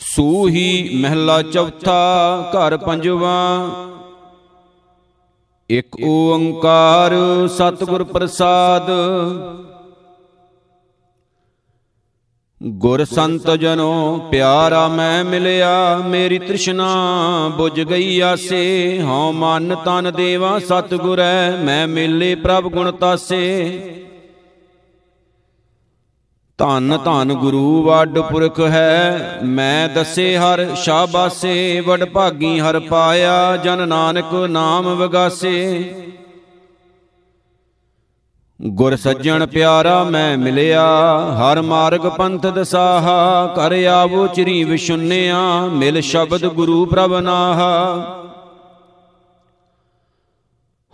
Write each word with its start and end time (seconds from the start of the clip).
ਸੂਹੀ 0.00 0.90
ਮਹਿਲਾ 0.94 1.42
ਚੌਥਾ, 1.42 1.98
ਘਰ 2.50 2.76
ਪੰਜਵਾ। 2.76 3.68
ਇਕ 5.70 5.86
ਓੰਕਾਰ 6.04 7.12
ਸਤਿਗੁਰ 7.48 8.04
ਪ੍ਰਸਾਦ। 8.04 8.90
ਗੁਰ 12.62 13.04
ਸੰਤ 13.04 13.50
ਜਨੋ 13.50 14.28
ਪਿਆਰਾ 14.30 14.88
ਮੈਂ 14.88 15.24
ਮਿਲਿਆ, 15.24 15.96
ਮੇਰੀ 15.96 16.38
ਤ੍ਰਿਸ਼ਨਾ 16.38 16.88
부ਝ 17.60 17.80
ਗਈ 17.80 18.20
ਆਸੇ। 18.20 19.00
ਹਉ 19.02 19.32
ਮਨ 19.32 19.76
ਤਨ 19.84 20.12
ਦੇਵਾ 20.16 20.58
ਸਤਿਗੁਰੈ, 20.58 21.50
ਮੈਂ 21.50 21.88
ਮਿਲੇ 21.88 22.34
ਪ੍ਰਭ 22.34 22.64
ਗੁਣ 22.64 22.92
ਤਾਸੇ। 22.92 23.80
ਧੰਨ 26.58 26.98
ਧੰਨ 27.04 27.32
ਗੁਰੂ 27.32 27.82
ਵੱਡ 27.82 28.18
ਪੁਰਖ 28.18 28.60
ਹੈ। 28.60 29.38
ਮੈਂ 29.44 29.88
ਦੱਸੇ 29.88 30.36
ਹਰ 30.36 30.74
ਸ਼ਾਬਾਸੇ 30.74 31.80
ਵਡ 31.80 32.04
ਭਾਗੀ 32.04 32.60
ਹਰ 32.60 32.78
ਪਾਇਆ 32.80 33.56
ਜਨ 33.56 33.88
ਨਾਨਕ 33.88 34.34
ਨਾਮ 34.34 34.84
ਵਗਾਸੇ। 34.94 35.94
ਗੁਰ 38.60 38.96
ਸੱਜਣ 38.96 39.46
ਪਿਆਰਾ 39.46 40.04
ਮੈਂ 40.04 40.38
ਮਿਲਿਆ 40.38 40.86
ਹਰ 41.34 41.62
ਮਾਰਗ 41.62 42.00
ਪੰਥ 42.00 42.46
ਦਸਾਹਾ 42.46 43.46
ਕਰ 43.56 43.84
ਆਵੋ 43.84 44.26
ਚਰੀ 44.26 44.64
ਵਿਸ਼ੁੰਨਿਆ 44.64 45.60
ਮਿਲ 45.66 46.00
ਸ਼ਬਦ 46.00 46.46
ਗੁਰੂ 46.46 46.84
ਪ੍ਰਭ 46.86 47.14
ਨਾਹਾ। 47.14 47.74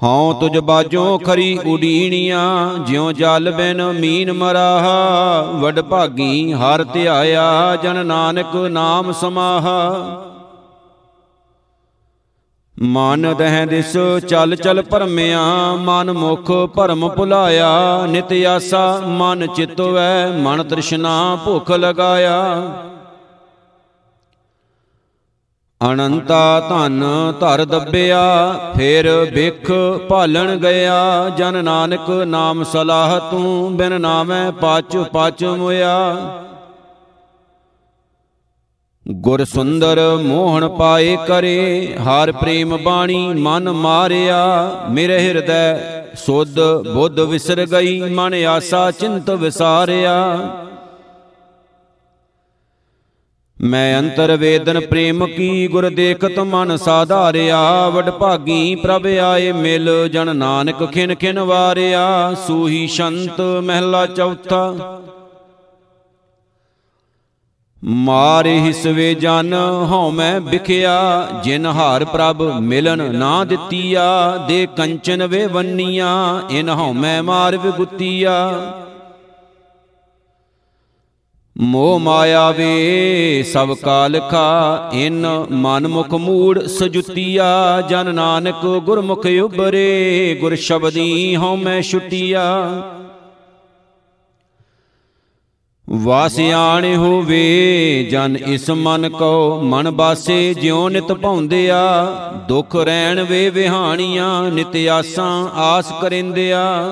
ਹਉ 0.05 0.33
ਤੁਜ 0.33 0.59
ਬਾਜੋ 0.59 1.19
ਖਰੀ 1.19 1.59
ਉਡੀਣੀਆਂ, 1.67 2.79
ਜਿਉ 2.79 3.13
ਜਲ 3.13 3.51
ਬਿਨ 3.51 3.83
ਮੀਨ 3.93 4.33
ਮਰਾਹਾ, 4.33 5.41
ਵਡ 5.55 5.81
ਭਾਗੀ 5.81 6.53
ਹਰ 6.53 6.85
ਧਿਆਇਆ, 6.85 7.77
ਜਨ 7.83 8.07
ਨਾਨਕ 8.07 8.57
ਨਾਮ 8.57 9.13
ਸਮਾਹਾ। 9.13 9.81
ਮਨ 12.83 13.35
ਦਹਿ 13.35 13.67
ਦਿਸ 13.67 13.97
ਚਲ 14.29 14.57
ਚਲ 14.57 14.83
ਭਰਮਿਆ, 14.83 15.41
ਮਨ 15.79 16.13
ਮੁਖ 16.13 16.51
ਭਰਮ 16.75 17.09
ਭੁਲਾਇਆ, 17.09 18.07
ਨਿਤ 18.07 18.33
ਆਸਾ 18.47 19.01
ਮਨ 19.07 19.47
ਚਿਤਵੈ, 19.47 20.27
ਮਨ 20.39 20.63
ਤ੍ਰਿਸ਼ਨਾ 20.63 21.39
ਭੁਖ 21.45 21.71
ਲਗਾਇਆ। 21.71 22.41
ਅਨੰਤਾ 25.81 26.61
ਧਨ 26.61 27.05
ਧਰ 27.41 27.65
ਦੱਬਿਆ, 27.65 28.23
ਫਿਰ 28.77 29.09
ਵਿਖ 29.35 29.71
ਭਾਲਣ 30.09 30.57
ਗਿਆ। 30.57 31.29
ਜਨ 31.29 31.65
ਨਾਨਕ 31.65 32.11
ਨਾਮ 32.11 32.65
ਸਲਾਹ 32.65 33.19
ਤੂੰ 33.31 33.77
ਬਿਨ 33.77 34.01
ਨਾਮੈ 34.01 34.51
ਪਚ 34.51 34.97
ਪਚ 35.13 35.45
ਮੁਇਆ। 35.45 36.17
ਗੁਰ 39.07 39.45
ਸੁੰਦਰ 39.45 40.01
ਮੋਹਣ 40.23 40.69
ਪਾਏ 40.69 41.17
ਕਰੇ, 41.27 41.97
ਹਰ 41.97 42.33
ਪ੍ਰੇਮ 42.33 42.77
ਬਾਣੀ 42.77 43.27
ਮਨ 43.35 43.71
ਮਾਰਿਆ। 43.71 44.71
ਮੇਰੇ 44.91 45.19
ਹਿਰਦੈ 45.19 45.79
ਸੁਧ 46.17 46.61
ਬੁੱਧ 46.95 47.21
ਵਿਸਰ 47.21 47.67
ਗਈ, 47.67 48.01
ਮਨ 48.01 48.35
ਆਸਾ 48.35 48.91
ਚਿੰਤ 48.91 49.31
ਵਿਸਾਰਿਆ। 49.31 50.15
ਮੈਂ 53.65 53.99
ਅੰਤਰ 53.99 54.37
ਵੇਦਨ 54.37 54.81
ਪ੍ਰੇਮ 54.81 55.27
ਕੀ 55.27 55.69
ਗੁਰ 55.69 55.89
ਦੇਖਤ 55.91 56.39
ਮਨ 56.39 56.77
ਸਾਧਾਰਿਆ, 56.77 57.89
ਵਡ 57.89 58.11
ਭਾਗੀ 58.11 58.75
ਪ੍ਰਭ 58.75 59.07
ਆਏ 59.07 59.53
ਮਿਲ 59.53 60.09
ਜਨ 60.09 60.37
ਨਾਨਕ 60.37 60.85
ਖਿਨ 60.93 61.15
ਖਿਨ 61.15 61.39
ਵਾਰਿਆ, 61.39 62.35
ਸੂਹੀ 62.47 62.87
ਸ਼ੰਤ 62.87 63.41
ਮਹਿਲਾ 63.41 64.07
ਚੌਥਾ। 64.07 65.01
ਮਾਰੇ 67.85 68.59
ਹਿਸਵੇ 68.61 69.15
ਜਨ 69.15 69.55
ਹਉ 69.91 70.11
ਮੈਂ 70.11 70.41
ਵਿਖਿਆ, 70.41 71.29
ਜਿਨ 71.45 71.67
ਹਾਰ 71.67 72.05
ਪ੍ਰਭ 72.05 72.43
ਮਿਲਨ 72.61 73.15
ਨਾ 73.15 73.45
ਦਿੱਤੀਆ, 73.45 74.37
ਦੇ 74.49 74.67
ਕੰਚਨ 74.77 75.27
ਵੇ 75.27 75.47
ਵੰਨੀਆਂ 75.47 76.43
ਇਨ 76.51 76.69
ਹਉ 76.69 76.93
ਮੈਂ 76.93 77.23
ਮਾਰ 77.23 77.57
ਵਿਗੁੱਤੀਆ। 77.57 78.37
ਮੋਹ 81.61 81.99
ਮਾਇਆ 81.99 82.51
ਵੇ, 82.51 83.43
ਸਭ 83.43 83.75
ਕਾਲ 83.75 84.21
ਖਾ 84.21 84.91
ਇਨ 84.93 85.47
ਮਨ 85.51 85.89
ਮੁਖ 85.89 86.15
ਮੂੜ 86.15 86.67
ਸਜੁਤੀਆ, 86.67 87.81
ਜਨ 87.81 88.15
ਨਾਨਕ 88.15 88.67
ਗੁਰਮੁਖ 88.79 89.27
ਉਬਰੇ 89.45 90.39
ਗੁਰ 90.41 90.55
ਸ਼ਬਦੀ 90.55 91.37
ਹਉ 91.37 91.57
ਮੈਂ 91.57 91.83
ਛੁਟੀਆ। 91.83 92.43
ਵਾਸਿਆਣ 95.91 96.95
ਹੋਵੇ, 96.95 98.07
ਜਨ 98.11 98.37
ਇਸ 98.47 98.71
ਮਨ 98.71 99.09
ਕੋ 99.09 99.61
ਮਨ 99.63 99.91
ਬਾਸੇ 99.91 100.55
ਜਿਉ 100.55 100.89
ਨਿਤ 100.89 101.13
ਭੌਂਦਿਆ। 101.13 102.05
ਦੁਖ 102.49 102.77
ਰਹਿਣ 102.77 103.23
ਵੇ 103.23 103.51
ਵਿਹਾਣੀਆਂ, 103.51 104.51
ਨਿਤ 104.51 104.77
ਆਸਾਂ 104.89 105.49
ਆਸ 105.59 105.93
ਕਰਿੰਦਿਆ। 106.01 106.91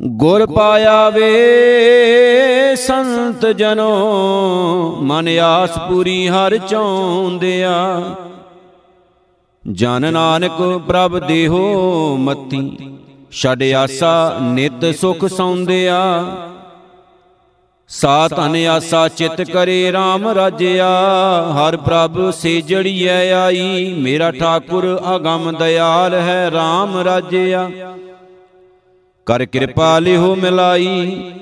ਗੁਰ 0.00 0.46
ਪਾਇਆ 0.46 1.10
ਵੇ 1.10 2.74
ਸੰਤ 2.76 3.46
ਜਨੋ, 3.46 4.98
ਮਨ 5.02 5.28
ਆਸ 5.38 5.78
ਪੂਰੀ 5.78 6.28
ਹਰ 6.28 6.56
ਚਾਉਂਦਿਆ 6.58 8.02
ਜਨ 9.70 10.12
ਨਾਨਕ 10.12 10.60
ਪ੍ਰਭ 10.86 11.18
ਦੇਹੋ 11.18 12.16
ਮਤੀ 12.16 12.78
ਛੜ 13.32 13.62
ਆਸਾ 13.62 14.38
ਨਿਤ 14.42 14.84
ਸੁਖ 14.94 15.24
ਸੌਂਦਿਆ। 15.26 16.00
ਸਾ 17.88 18.28
ਧਨ 18.28 18.56
ਆਸਾ 18.66 19.08
ਚਿਤ 19.08 19.40
ਕਰੇ 19.42 19.92
RAM 19.92 20.34
ਰਾਜਿਆ, 20.34 20.88
ਹਰ 21.52 21.76
ਪ੍ਰਭ 21.76 22.30
ਸੇਜੜੀਐ 22.30 23.32
ਆਈ, 23.32 23.94
ਮੇਰਾ 23.98 24.30
ਠਾਕੁਰ 24.30 25.00
ਅਗੰਮ 25.16 25.56
ਦਿਆਲ 25.58 26.14
ਹੈ 26.14 26.50
RAM 26.54 27.04
ਰਾਜਿਆ। 27.04 27.70
ਕਰ 29.28 29.44
ਕਿਰਪਾ 29.44 29.98
ਲਿਹੋ 29.98 30.34
ਮਿਲਾਈ। 30.36 31.32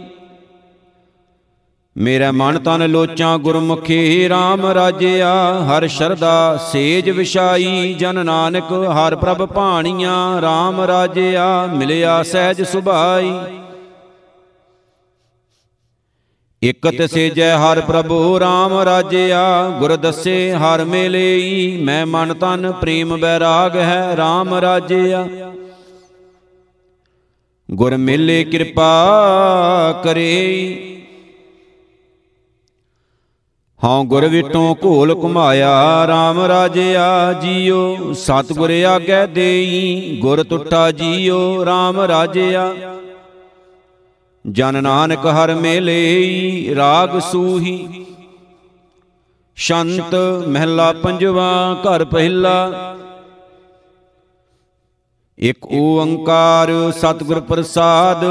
ਮੇਰਾ 1.96 2.30
ਮਨ 2.32 2.58
ਤਨ 2.58 2.86
ਲੋਚਾਂ 2.90 3.38
ਗੁਰਮੁਖੀ 3.38 4.28
RAM 4.28 4.64
ਰਾਜਿਆ, 4.74 5.32
ਹਰ 5.64 5.86
ਸ਼ਰਦਾ 5.86 6.56
ਸੇਜ 6.72 7.10
ਵਿਛਾਈ। 7.10 7.94
ਜਨ 7.94 8.24
ਨਾਨਕ 8.26 8.72
ਹਰ 8.72 9.16
ਪ੍ਰਭ 9.16 9.46
ਭਾਣੀਆਂ 9.46 10.38
RAM 10.38 10.80
ਰਾਜਿਆ, 10.86 11.46
ਮਿਲਿਆ 11.66 12.22
ਸਹਿਜ 12.22 12.62
ਸੁਭਾਈ। 12.62 13.32
ਇਕਤ 16.62 17.10
ਸੇਜੈ 17.10 17.56
ਹਰ 17.56 17.80
ਪ੍ਰਭੂ 17.80 18.38
RAM 18.38 18.84
ਰਾਜਿਆ, 18.84 19.68
ਗੁਰ 19.78 19.96
ਦੱਸੇ 19.96 20.52
ਹਰ 20.52 20.84
ਮੇਲੇਈ। 20.84 21.76
ਮੈਂ 21.82 22.06
ਮਨ 22.06 22.34
ਤਨ, 22.34 22.72
ਪ੍ਰੇਮ 22.72 23.16
ਬੈਰਾਗ 23.16 23.76
ਹੈ 23.76 24.16
RAM 24.16 24.54
ਰਾਜਿਆ। 24.60 25.26
ਗੁਰ 27.70 27.96
ਮਿਲੇ 27.96 28.44
ਕਿਰਪਾ 28.44 28.90
ਕਰੇ। 30.04 30.92
ਹਉ 33.84 34.04
ਗੁਰ 34.04 34.26
ਵਿਟੋਂ 34.26 34.74
ਘੋਲ 34.84 35.14
ਘੁਮਾਇਆ 35.22 35.72
RAM 36.04 36.48
ਰਾਜਿਆ 36.48 37.32
ਜੀਓ, 37.32 38.12
ਸਤਿਗੁਰ 38.12 38.70
ਆਗੈ 38.70 39.26
ਦੇਈ, 39.26 40.18
ਗੁਰ 40.20 40.44
ਟੁੱਟਾ 40.44 40.90
ਜੀਓ 40.90 41.64
RAM 41.64 42.00
ਰਾਜਿਆ। 42.08 42.74
ਜਨ 44.50 44.82
ਨਾਨਕ 44.82 45.26
ਹਰ 45.26 45.54
ਮੇਲੇ 45.54 46.74
ਰਾਗ 46.76 47.18
ਸੂਹੀ। 47.18 48.06
ਸ਼ੰਤ 49.56 50.14
ਮਹਿਲਾ 50.48 50.92
ਪੰਜਵਾ, 50.92 51.80
ਘਰ 51.82 52.04
ਪਹਿਲਾ 52.04 52.70
ਇਕ 55.38 55.66
ਓੰਕਾਰ 55.72 56.92
ਸਤਿਗੁਰ 56.98 57.40
ਪ੍ਰਸਾਦ। 57.40 58.24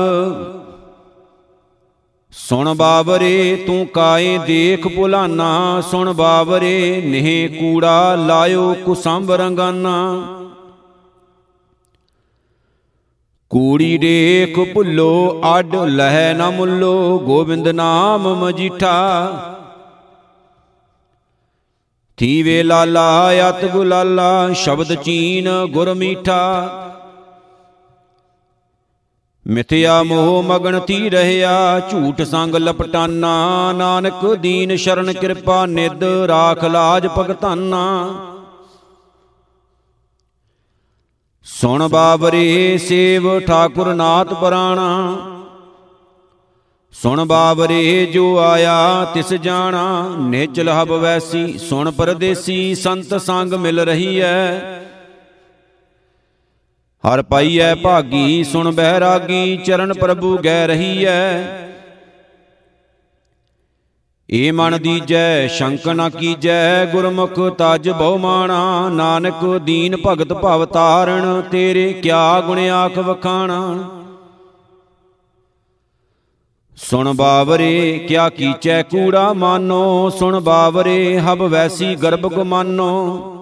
ਸੁਣ 2.32 2.74
ਬਾਬਰੇ 2.74 3.64
ਤੂੰ 3.68 3.88
ਕਾਏ 3.88 4.38
ਦੇਖ 4.38 4.88
ਭੁਲਾਨਾ, 4.88 5.82
ਸੁਣ 5.82 6.14
ਬਾਬਰੇ 6.14 7.02
ਨਿਹ 7.06 7.60
ਕੂੜਾ 7.60 8.16
ਲਾਇਓ 8.16 8.74
ਕੁਸੰਭ 8.74 9.32
ਰੰਗਾਨਾ। 9.32 10.22
ਕੂੜੀ 13.50 13.98
ਦੇਖ 13.98 14.74
ਭੁੱਲੋ, 14.74 15.42
ਅੱਡ 15.60 15.76
ਲਹਿ 15.76 16.34
ਨਾ 16.34 16.50
ਮੁੱਲੋ, 16.50 17.20
ਗੋਬਿੰਦ 17.20 17.68
ਨਾਮ 17.68 18.36
ਮਜੀਠਾ। 18.36 19.30
ਥੀਵੇ 22.18 22.64
ਲਾਲਾ 22.64 23.32
ਅਤ 23.50 23.66
ਗੁਲਾਲਾ 23.66 24.54
ਸ਼ਬਦ 24.54 24.96
ਚੀਨ 24.96 25.50
ਗੁਰ 25.66 25.94
ਮੀਠਾ। 25.94 26.70
ਮਿਥਿਆ 29.48 30.04
ਮੋਹ 30.04 30.44
ਮਗਨ 30.44 30.80
ਤੀ 30.80 31.10
ਰਹਿਆ, 31.10 31.80
ਝੂਠ 31.80 32.22
ਸੰਗ 32.22 32.56
ਲਪਟਾਨਾ। 32.56 33.74
ਨਾਨਕ 33.74 34.36
ਦੀਨ 34.36 34.76
ਸ਼ਰਨ 34.76 35.14
ਕਿਰਪਾ 35.14 35.66
ਨਿਦ 35.66 36.04
ਰਾਖ 36.04 36.64
ਲਾਜ 36.64 37.08
ਭਗਤਾਨਾ। 37.08 38.16
ਸੁਣ 41.44 41.88
ਬਾਬਰੇ 41.88 42.78
ਸੇਵ 42.78 43.40
ਠਾਕੁਰ 43.40 43.94
ਨਾਥ 43.94 44.34
ਪਰਾਣਾ। 44.34 45.18
ਸੁਣ 46.94 47.26
ਬਾਬਰੇ 47.26 48.06
ਜੋ 48.06 48.38
ਆਇਆ 48.40 49.06
ਤਿਸ 49.06 49.34
ਜਾਣਾ, 49.34 50.16
ਨੇਚਲ 50.20 50.70
ਹਬ 50.70 50.92
ਵੈਸੀ। 50.92 51.58
ਸੁਣ 51.58 51.92
ਪਰਦੇਸੀ 51.92 52.76
ਸੰਤ 52.76 53.22
ਸੰਗ 53.22 53.54
ਮਿਲ 53.54 53.80
ਰਹੀ 53.80 54.20
ਐ। 54.20 54.85
ਹਰ 57.06 57.22
ਪਾਈਐ 57.22 57.76
ਭਾਗੀ, 57.76 58.44
ਸੁਣ 58.44 58.72
ਬਹਿਰਾਗੀ 58.72 59.58
ਚਰਨ 59.58 59.94
ਪ੍ਰਭੂ 59.94 60.38
ਗਹਿ 60.38 60.68
ਰਹੀ 60.68 61.06
ਐ 61.06 61.66
ਏ 64.32 64.52
ਮਨ 64.52 64.82
ਦੀਜੈ, 64.82 65.48
ਸ਼ੰਕ 65.48 65.88
ਨ 65.88 66.10
ਕੀਜੈ, 66.10 66.86
ਗੁਰਮੁਖ 66.86 67.40
ਤਜ 67.58 67.90
ਬਹੁ 67.90 68.18
ਮਾਣਾ। 68.18 68.90
ਨਾਨਕ 68.90 69.58
ਦੀਨ 69.58 69.96
ਭਗਤ 70.08 70.34
ਭਵ 70.34 70.66
ਤਾਰਣ 70.66 71.42
ਤੇਰੇ 71.42 71.94
ਕਿਆ 71.94 72.42
ਗੁਣ 72.42 72.60
ਆਖ 72.60 72.98
ਵਖਾਣਾ। 72.98 73.90
ਸੁਣ 76.78 77.14
ਬਾਵਰੇ, 77.14 78.06
ਕਿਆ 78.08 78.30
ਕੀਚੈ 78.30 78.82
ਕੂੜਾ 78.84 79.34
ਮਾਨੋ। 79.34 80.10
ਸੁਣ 80.10 80.40
ਬਾਵਰੇ 80.40 81.20
ਹਬ 81.20 81.38
ਵੈਸੀ 81.38 81.96
ਗਰਭ 81.96 82.34
ਗੁਮਾਨੋ। 82.34 83.35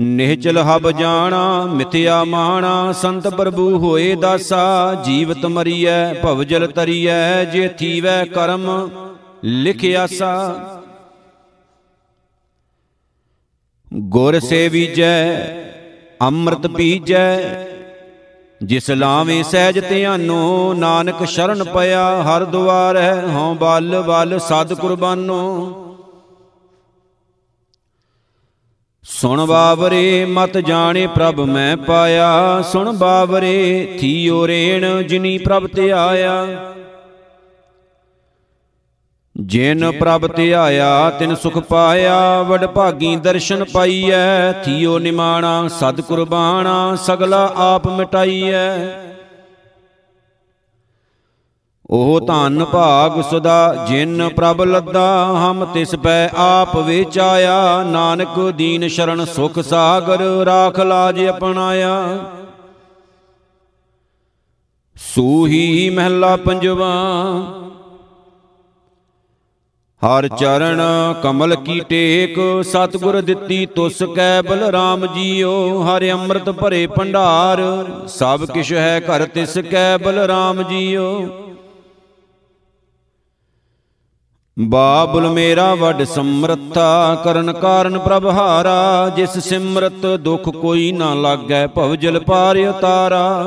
ਨਿਹਚਲ 0.00 0.58
ਹਬ 0.58 0.90
ਜਾਣਾ, 0.90 1.64
ਮਿਥਿਆ 1.64 2.24
ਮਾਣਾ, 2.24 2.92
ਸੰਤ 2.92 3.28
ਪ੍ਰਭੂ 3.28 3.78
ਹੋਏ 3.78 4.14
ਦਾਸਾ, 4.14 4.94
ਜੀਵਤ 5.04 5.46
ਮਰੀਐ, 5.46 6.14
ਭਵਜਲ 6.14 6.66
ਤਰੀਐ, 6.66 7.44
ਜੇ 7.44 7.68
ਥੀਵੈ 7.68 8.24
ਕਰਮ 8.24 8.90
ਲਿਖਿਆਸਾ 9.44 10.54
ਗੁਰ 13.94 14.38
ਸੇਵੀਜੈ 14.40 15.36
ਅੰਮ੍ਰਿਤ 16.22 16.66
ਪੀਜੈ, 16.66 17.40
ਜਿਸ 18.62 18.90
ਲਾਵੇਂ 18.90 19.44
ਸਹਿਜ 19.44 19.78
ਧਿਆਨੋ, 19.88 20.74
ਨਾਨਕ 20.74 21.24
ਸ਼ਰਨ 21.24 21.64
ਪਿਆ 21.64 22.22
ਹਰ 22.22 22.44
ਦੁਆਰ 22.44 22.96
ਹੈ, 22.96 23.26
ਹਉ 23.26 23.54
ਬਲ 23.54 24.02
ਬਲ 24.02 24.38
ਸਦ 24.38 24.74
ਕੁਰਬਾਨੋ। 24.74 25.89
ਸੁਣ 29.02 29.46
ਬਾਵਰੇ, 29.46 30.24
ਮਤ 30.24 30.58
ਜਾਣੇ 30.58 31.06
ਪ੍ਰਭ 31.06 31.40
ਮੈਂ 31.40 31.76
ਪਾਇਆ। 31.76 32.62
ਸੁਣ 32.62 32.92
ਬਾਵਰੇ, 32.92 33.88
ਥੀਓ 34.00 34.46
ਰੇਣ 34.46 35.02
ਜਿਨੀ 35.02 35.38
ਪ੍ਰਭ 35.38 35.66
ਤੇ 35.66 35.92
ਆਇਆ। 35.92 36.46
ਜਿਨ 39.40 39.90
ਪ੍ਰਭ 39.90 40.26
ਤੇ 40.26 40.54
ਆਇਆ, 40.54 41.10
ਤਿਨ 41.10 41.34
ਸੁਖ 41.34 41.58
ਪਾਇਆ। 41.58 42.42
ਵਡ 42.42 42.66
ਭਾਗੀ 42.66 43.16
ਦਰਸ਼ਨ 43.16 43.64
ਪਾਈਐ। 43.64 44.52
ਥੀਓ 44.64 44.98
ਨਿਮਾਣਾ 44.98 45.68
ਸਦ 45.68 46.00
ਕੁਰਬਾਨਾ 46.00 46.96
ਸਗਲਾ 46.96 47.52
ਆਪ 47.56 47.86
ਮਿਟਾਈਐ। 47.88 49.09
ਉਹ 51.90 52.20
ਧਨ 52.20 52.64
ਭਾਗ 52.64 53.20
ਸਦਾ, 53.30 53.86
ਜਿਨ 53.88 54.28
ਪ੍ਰਭ 54.28 54.60
ਲੱਦਾ, 54.62 55.06
ਹਮ 55.36 55.64
ਤਿਸ 55.64 55.94
ਪੈ 55.94 56.28
ਆਪ 56.38 56.76
ਵਿਚਾਇਆ। 56.78 57.82
ਨਾਨਕ 57.84 58.38
ਦੀਨ 58.56 58.88
ਸ਼ਰਨ 58.88 59.24
ਸੁਖ 59.26 59.58
ਸਾਗਰ, 59.60 60.22
ਰਾਖ 60.46 60.78
ਲਾਜ 60.80 61.20
ਅਪਣਾਇਆ। 61.30 61.96
ਸੂਹੀ 64.96 65.90
ਮਹਿਲਾ 65.90 66.36
ਪੰਜਵਾ, 66.36 66.92
ਹਰ 70.02 70.28
ਚਰਨ 70.30 70.80
ਕਮਲ 71.22 71.54
ਕੀ 71.56 71.80
ਟੇਕ, 71.80 72.38
ਸਤਗੁਰ 72.64 73.20
ਦਿੱਤੀ 73.20 73.64
ਤੁਸ 73.66 74.02
ਕੈ 74.16 74.40
ਬਲਰਾਮ 74.42 75.06
ਜੀਓ। 75.14 75.82
ਹਰਿ 75.84 76.10
ਅੰਮ੍ਰਿਤ 76.12 76.50
ਭਰੇ 76.52 76.86
ਭੰਡਾਰ, 76.86 77.60
ਸਭ 78.08 78.44
ਕਿਛ 78.44 78.72
ਹੈ 78.72 79.00
ਘਰ 79.00 79.26
ਤਿਸ 79.26 79.58
ਕੈ 79.70 79.96
ਬਲਰਾਮ 79.98 80.62
ਜੀਓ। 80.62 81.10
ਬਾਬੁਲ 84.60 85.28
ਮੇਰਾ 85.28 85.74
ਵੱਡ 85.74 86.02
ਸਮਰੱਥਾ, 86.02 87.14
ਕਰਨ 87.24 87.52
ਕਾਰਨ 87.52 87.98
ਪ੍ਰਭ 87.98 88.26
ਹਾਰਾ, 88.26 89.08
ਜਿਸ 89.08 89.38
ਸਿਮਰਤ 89.38 90.06
ਦੁਖ 90.06 90.48
ਕੋਈ 90.48 90.92
ਨਾ 90.92 91.14
ਲਾਗੈ 91.14 91.66
ਭਵਜਲ 91.66 92.20
ਪਾਰ 92.20 92.56
ਉਤਾਰਾ। 92.58 93.46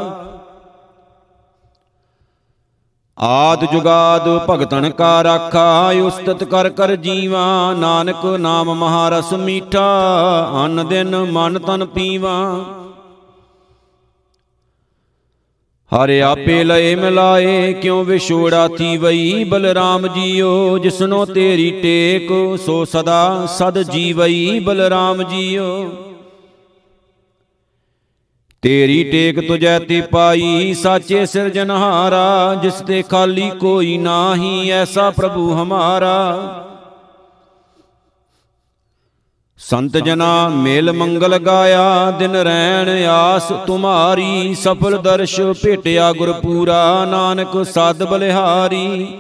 ਆਦ 3.20 3.66
ਜੁਗਾਦ 3.66 4.46
ਭਗਤਨ 4.50 4.90
ਕਾ 4.90 5.24
ਰਾਖਾ, 5.24 5.92
ਉਸਤਤ 6.04 6.44
ਕਰ 6.44 6.70
ਕਰ 6.70 6.96
ਜੀਵਾ, 6.96 7.74
ਨਾਨਕ 7.74 8.26
ਨਾਮ 8.26 8.74
ਮਹਾਰਸ 8.74 9.34
ਮੀਠਾ, 9.34 9.88
ਅਨ 10.66 10.88
ਦਿਨ 10.88 11.16
ਮਨ 11.32 11.60
ਤਨ 11.60 11.86
ਪੀਵਾ। 11.86 12.60
ਹਰਿ 15.94 16.22
ਆਪੇ 16.22 16.64
ਲਏ 16.64 16.96
ਮਿਲਾਏ, 16.96 17.74
ਕਿਉ 17.74 18.04
ਵਿਛੋੜਾ 18.04 18.68
ਤੀ 18.68 18.98
ਵਈ 18.98 19.44
ਬਲਰਾਮ 19.44 20.08
ਜੀਓ, 20.08 20.78
ਜਿਸਨੋ 20.78 21.26
ਤੇਰੀ 21.26 21.72
ਟੇਕ, 21.72 22.60
ਸੋ 22.60 22.86
ਸਦਾ 22.86 23.46
ਸਦ 23.46 23.82
ਜੀਵਈ, 23.82 24.60
ਬਲਰਾਮ 24.60 25.24
ਜੀਓ। 25.24 25.92
ਤੇਰੀ 28.62 29.04
ਟੇਕ 29.04 29.48
ਤੁਜੈ 29.48 29.80
ਤੇ 29.80 30.02
ਪਾਈ, 30.02 30.74
ਸਾਚੇ 30.74 31.26
ਸਿਰਜਨਹਾਰਾ 31.26 32.60
ਜਿਸ 32.62 32.74
ਤੇ 32.74 33.02
ਖਾਲੀ 33.02 33.50
ਕੋਈ 33.50 33.98
ਨਾਹੀ, 33.98 34.70
ਐਸਾ 34.70 35.12
ਪ੍ਰਭੂ 35.12 35.54
ਹਮਾਰਾ। 35.54 36.40
ਸੰਤ 39.70 39.98
ਜਨਾ 39.98 40.50
ਮੇਲ 40.50 40.92
ਮੰਗਲ 40.92 41.38
ਗਾਇਆ, 41.38 42.12
ਦਿਨ 42.12 42.36
ਰੈਣ 42.36 42.90
ਆਸ 43.08 43.52
ਤੁਮਾਰੀ, 43.68 44.54
ਸਫਲ 44.54 44.98
ਦਰਸ਼ 44.98 45.42
ਭੇਟਿਆ 45.42 46.12
ਗੁਰਪੂਰਾ, 46.14 47.06
ਨਾਨਕ 47.06 47.64
ਸਦ 47.64 48.04
ਬਲਿਹਾਰੀ। 48.04 49.18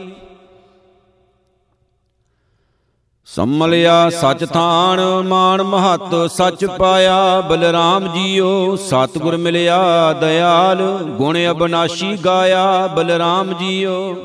ਸੰਮਲਿਆ 3.25 4.09
ਸਚ 4.09 4.45
ਥਾਨ 4.45 4.99
ਮਾਨ 5.27 5.63
ਮਹਤ 5.63 6.31
ਸਚ 6.31 6.65
ਪਾਇਆ, 6.65 7.41
ਬਲਰਾਮ 7.41 8.07
ਜੀਓ, 8.13 8.75
ਸਤਗੁਰ 8.75 9.37
ਮਿਲਿਆ, 9.37 10.13
ਦਇਆਲ 10.13 10.83
ਗੁਣ 11.17 11.37
ਅਬਨਾਸ਼ੀ 11.51 12.17
ਗਾਇਆ, 12.17 12.87
ਬਲਰਾਮ 12.87 13.53
ਜੀਓ। 13.53 14.15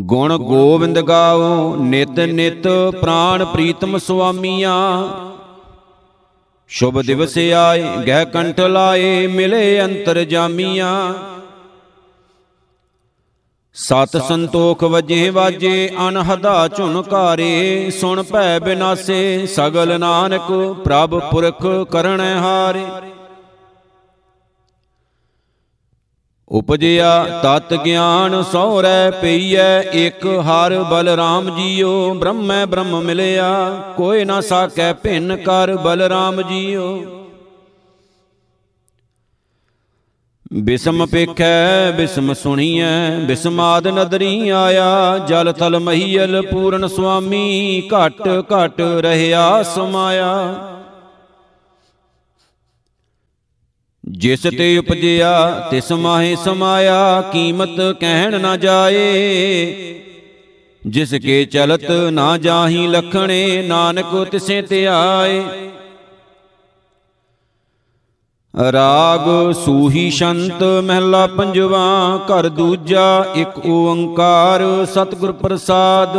ਗੁਣ 0.00 0.36
ਗੋਬਿੰਦ 0.38 1.00
ਗਾਓ, 1.00 1.76
ਨਿਤ 1.76 2.20
ਨਿਤ 2.20 2.68
ਪ੍ਰਾਨ 3.00 3.44
ਪ੍ਰੀਤਮ 3.44 3.98
ਸੁਆਮੀਆਂ। 3.98 5.08
ਸ਼ੁਭ 6.68 7.00
ਦਿਵਸ 7.02 7.38
ਆਏ, 7.38 7.82
ਗਹਿ 8.06 8.24
ਕੰਠ 8.24 8.60
ਲਾਏ, 8.60 9.26
ਮਿਲੇ 9.26 9.84
ਅੰਤਰ 9.84 10.24
ਜਾਮੀਆਂ। 10.24 11.14
ਸਤ 13.74 14.16
ਸੰਤੋਖ 14.16 14.84
ਵਜੇ 14.84 15.30
ਵਾਜੇ, 15.30 15.90
ਅਨਹਦਾ 16.08 16.68
ਝੁਨਕਾਰੇ 16.68 17.90
ਸੁਣ 17.90 18.22
ਭੈ 18.22 18.58
ਬਿਨਾਸੇ, 18.58 19.46
ਸਗਲ 19.46 20.00
ਨਾਨਕ 20.00 20.76
ਪ੍ਰਭ 20.84 21.18
ਪੁਰਖ 21.30 21.66
ਕਰਣ 21.90 22.20
ਹਾਰੇ। 22.20 22.86
ਉਪਜਿਆ 26.50 27.40
ਤਤ 27.42 27.74
ਗਿਆਨ 27.74 28.42
ਸੋਰੈ 28.42 29.10
ਪਈਐ 29.10 29.80
ਇਕ 29.80 30.26
ਹਰ 30.26 30.78
ਬਲਰਾਮ 30.90 31.50
ਜੀਓ, 31.56 32.14
ਬ੍ਰਹਮੈ 32.14 32.64
ਬ੍ਰਹਮ 32.66 33.00
ਮਿਲਿਆ, 33.00 33.50
ਕੋਈ 33.96 34.24
ਨਾ 34.24 34.40
ਸਾਕੈ 34.40 34.92
ਭਿੰਨ 34.92 35.36
ਕਰ 35.36 35.76
ਬਲਰਾਮ 35.76 36.42
ਜੀਓ। 36.42 36.86
ਬਿਸਮ 40.52 41.06
ਪੇਖੈ, 41.06 41.90
ਬਿਸਮ 41.90 42.32
ਸੁਣੀਐ 42.34 43.10
ਬਿਸਮਾਦ 43.18 43.88
ਨਦਰੀ 43.88 44.48
ਆਇਆ, 44.48 45.18
ਜਲ 45.18 45.52
ਥਲ 45.52 45.78
ਮਹੀਲ 45.78 46.40
ਪੂਰਨ 46.42 46.88
ਸੁਆਮੀ, 46.88 47.88
ਘਟ 47.88 48.28
ਘਟ 48.54 48.80
ਰਹਿਆ 48.80 49.62
ਸਮਾਇਆ। 49.62 50.32
ਜਿਸ 54.10 54.42
ਤੇ 54.58 54.78
ਉਪਜਿਆ 54.78 55.68
ਤਿਸ 55.70 55.92
ਮਾਹੇ 55.92 56.36
ਸਮਾਇਆ 56.36 57.20
ਕੀਮਤ 57.32 57.80
ਕਹਿਣ 58.00 58.40
ਨਾ 58.40 58.56
ਜਾਏ। 58.56 60.00
ਜਿਸ 60.86 61.14
ਕੇ 61.14 61.44
ਚਲਤ 61.44 61.90
ਨਾ 61.90 62.36
ਜਾਹੀ 62.38 62.86
ਲਖਣੇ 62.86 63.62
ਨਾਨਕ 63.62 64.28
ਤਿਸੇ 64.30 64.62
ਤੇ 64.62 64.86
ਆਏ। 64.86 65.42
ਰਾਗ 68.72 69.52
ਸੂਹੀ 69.64 70.10
ਸ਼ੰਤ 70.10 70.62
ਮਹਿਲਾ 70.62 71.26
ਪੰਜਵਾ 71.26 72.20
ਘਰ 72.26 72.48
ਦੂਜਾ 72.48 73.24
ਇੱਕ 73.34 73.58
ਓੰਕਾਰ 73.66 74.62
ਸਤਿਗੁਰ 74.84 75.32
ਪ੍ਰਸਾਦ। 75.32 76.16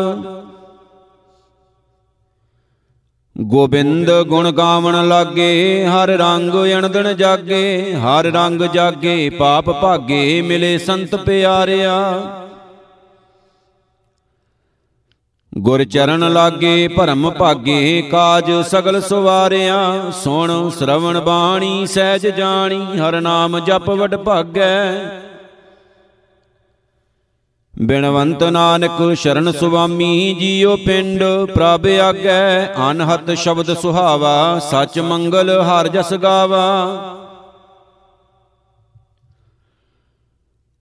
ਗੋਬਿੰਦ 3.41 4.11
ਗੁਣ 4.21 4.51
ਗਾਵਣ 4.51 5.07
ਲਾਗੇ, 5.07 5.85
ਹਰ 5.85 6.09
ਰੰਗ 6.09 6.51
ਅਣਦਣ 6.77 7.13
ਜਾਗੇ, 7.13 7.93
ਹਰ 7.93 8.25
ਰੰਗ 8.25 8.61
ਜਾਗੇ, 8.61 9.29
ਪਾਪ 9.29 9.65
ਭਾਗੇ 9.65 10.41
ਮਿਲੇ 10.41 10.77
ਸੰਤ 10.77 11.15
ਪਿਆਰਿਆ। 11.15 12.21
ਗੁਰ 15.57 15.83
ਚਰਨ 15.83 16.33
ਲਾਗੇ, 16.33 16.87
ਭਰਮ 16.87 17.31
ਭਾਗੇ, 17.31 18.01
ਕਾਜ 18.11 18.51
ਸਗਲ 18.51 19.01
ਸਵਾਰਿਆ। 19.01 20.11
ਸੁਣ, 20.11 20.69
ਸ਼ਰਵਣ 20.69 21.19
ਬਾਣੀ, 21.19 21.87
ਸਹਿਜ 21.87 22.27
ਜਾਣੀ, 22.27 22.85
ਹਰ 22.99 23.21
ਨਾਮ 23.21 23.59
ਜਪ 23.59 23.89
ਵਡ 23.89 24.15
ਭਾਗੈ। 24.15 24.93
ਬਿਨਵੰਤ 27.81 28.43
ਨਾਨਕ 28.43 29.13
ਸ਼ਰਨ 29.15 29.51
ਸੁਆਮੀ 29.51 30.33
ਜੀਉ 30.33 30.77
ਪਿੰਡ, 30.77 31.23
ਪ੍ਰਭ 31.55 31.87
ਆਗੈ 31.87 32.65
ਅਨਹਤ 32.65 33.31
ਸ਼ਬਦ 33.31 33.73
ਸੁਹਾਵਾ, 33.73 34.59
ਸਚ 34.59 34.99
ਮੰਗਲ 34.99 35.61
ਹਰ 35.61 35.87
ਜਸ 35.87 36.13
ਗਾਵਾ। 36.13 36.97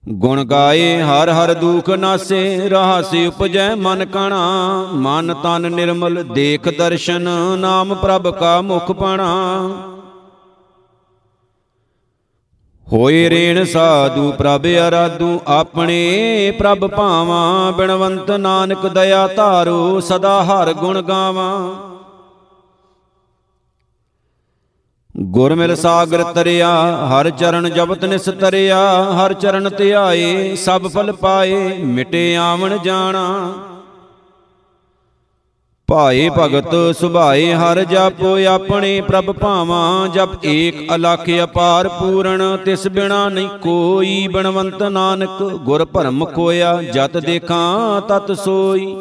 ਗੁਣ 0.09 0.43
ਗਾਏ, 0.43 1.01
ਹਰ 1.01 1.29
ਹਰ 1.29 1.53
ਦੁਖ 1.53 1.89
ਨਾਸੇ, 1.89 2.69
ਰਹਾਸੇ 2.69 3.27
ਉਪਜੈ 3.27 3.75
ਮਨ 3.75 4.05
ਕਣਾ। 4.05 4.87
ਮਨ 4.93 5.33
ਤਨ 5.33 5.71
ਨਿਰਮਲ, 5.71 6.23
ਦੇਖ 6.23 6.77
ਦਰਸ਼ਨ, 6.77 7.29
ਨਾਮ 7.59 7.95
ਪ੍ਰਭ 7.95 8.27
ਕਾ 8.27 8.61
ਮੁਖ 8.61 8.91
ਪਣਾ। 8.91 9.71
ਹੋਏ 12.93 13.29
ਰੇਣ 13.29 13.65
ਸਾਧੂ 13.65 14.31
ਪ੍ਰਭ 14.31 14.65
ਅਰਾਧੂ, 14.87 15.39
ਆਪਣੇ 15.47 16.53
ਪ੍ਰਭ 16.59 16.87
ਭਾਵਾਂ 16.87 17.71
ਬਿਨਵੰਤ 17.71 18.31
ਨਾਨਕ 18.31 18.87
ਦਇਆ 18.87 19.27
ਧਾਰੋ, 19.27 19.99
ਸਦਾ 19.99 20.43
ਹਰ 20.43 20.73
ਗੁਣ 20.73 21.01
ਗਾਵਾਂ। 21.01 21.73
ਗੁਰ 25.21 25.55
ਮਿਲ 25.55 25.75
ਸਾਗਰ 25.75 26.23
ਤਰਿਆ, 26.23 26.69
ਹਰ 27.07 27.29
ਚਰਨ 27.29 27.69
ਜਪਤ 27.69 28.05
ਨਿਸ 28.05 28.29
ਤਰਿਆ, 28.41 28.79
ਹਰ 29.11 29.33
ਚਰਨ 29.33 29.69
ਧਿਆਏ, 29.69 30.55
ਸਭ 30.55 30.87
ਫਲ 30.87 31.11
ਪਾਏ, 31.11 31.77
ਮਿਟੇ 31.77 32.35
ਆਵਣ 32.35 32.77
ਜਾਣਾ। 32.77 33.53
ਭਾਏ 35.89 36.29
ਭਗਤ 36.29 36.73
ਸੁਭਾਏ 36.95 37.53
ਹਰ 37.53 37.83
ਜਪ 37.83 38.23
ਆਪਣੇ 38.49 39.01
ਪ੍ਰਭ 39.01 39.31
ਭਾਵਾਂ 39.31 40.07
ਜਪ 40.07 40.45
ਏਕ 40.45 40.75
ਅਲਖ 40.95 41.29
ਅਪਾਰ 41.43 41.87
ਪੂਰਨ 41.89 42.41
ਤਿਸ 42.65 42.87
ਬਿਨਾ 42.87 43.27
ਨਹੀਂ 43.29 43.47
ਕੋਈ 43.63 44.27
ਬਨਵੰਤ 44.27 44.83
ਨਾਨਕ। 44.83 45.43
ਗੁਰ 45.63 45.85
ਭਰਮ 45.85 46.25
ਕੋਇਆ 46.25 46.81
ਜਤ 46.93 47.17
ਦੇਖਾਂ 47.17 48.01
ਤਤ 48.01 48.31
ਸੋਈ। 48.31 48.95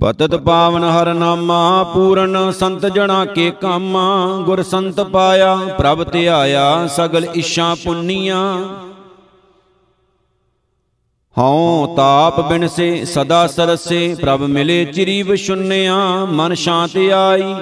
ਪਤਤ 0.00 0.34
ਪਾਵਨ 0.36 0.84
ਹਰ 0.84 1.12
ਨਾਮਾ 1.14 1.62
ਪੂਰਨ 1.94 2.50
ਸੰਤ 2.50 2.86
ਜਣਾ 2.86 3.24
ਕੇ 3.24 3.50
ਕਾਮਾ। 3.60 4.06
ਗੁਰ 4.44 4.62
ਸੰਤ 4.62 5.00
ਪਾਇਆ 5.00 5.56
ਪ੍ਰਭ 5.78 6.10
ਧਿਆਇਆ 6.12 6.86
ਸਗਲ 6.86 7.26
ਇਸ਼ਾਂ 7.34 7.74
ਪੁੰਨੀਆਂ। 7.76 8.42
ਹਉ 11.38 11.94
ਤਾਪ 11.96 12.40
ਬਿਨਸੇ 12.40 13.04
ਸਦਾ 13.04 13.46
ਸਰਸੇ, 13.46 14.16
ਪ੍ਰਭ 14.22 14.40
ਮਿਲੇ 14.40 14.84
ਚਿਰੀ 14.84 15.22
ਵਿਸ਼ੁੰਨਿਆ 15.22 15.94
ਮਨ 16.24 16.54
ਸ਼ਾਂਤ 16.54 16.96
ਆਈ। 17.14 17.54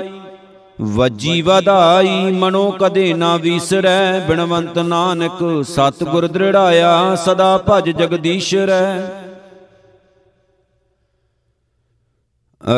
ਵਜੀ 0.80 1.42
ਵਧਾਈ, 1.42 2.32
ਮਨੋ 2.32 2.70
ਕਦੇ 2.70 3.12
ਨਾ 3.14 3.36
ਵੀਸਰੈ, 3.36 4.20
ਬਿਨਵੰਤ 4.20 4.78
ਨਾਨਕ 4.78 5.64
ਸਤ 5.68 6.04
ਗੁਰ 6.04 6.26
ਦ੍ਰਿੜਾਇਆ, 6.26 7.14
ਸਦਾ 7.14 7.56
ਭਜ 7.68 7.90
ਜਗਦੀਸ਼ਰੈ। 7.90 8.96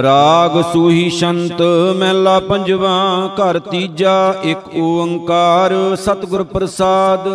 ਰਾਗ 0.02 0.60
ਸੂਹੀ 0.72 1.10
ਸ਼ੰਤ 1.10 1.62
ਮਹਿਲਾ 1.96 2.38
ਪੰਜਵਾ, 2.40 3.30
ਘਰ 3.36 3.58
ਤੀਜਾ, 3.58 4.34
ਇੱਕ 4.44 4.68
ਓੰਕਾਰ, 4.76 5.72
ਸਤਿਗੁਰ 5.96 6.42
ਪ੍ਰਸਾਦ। 6.42 7.28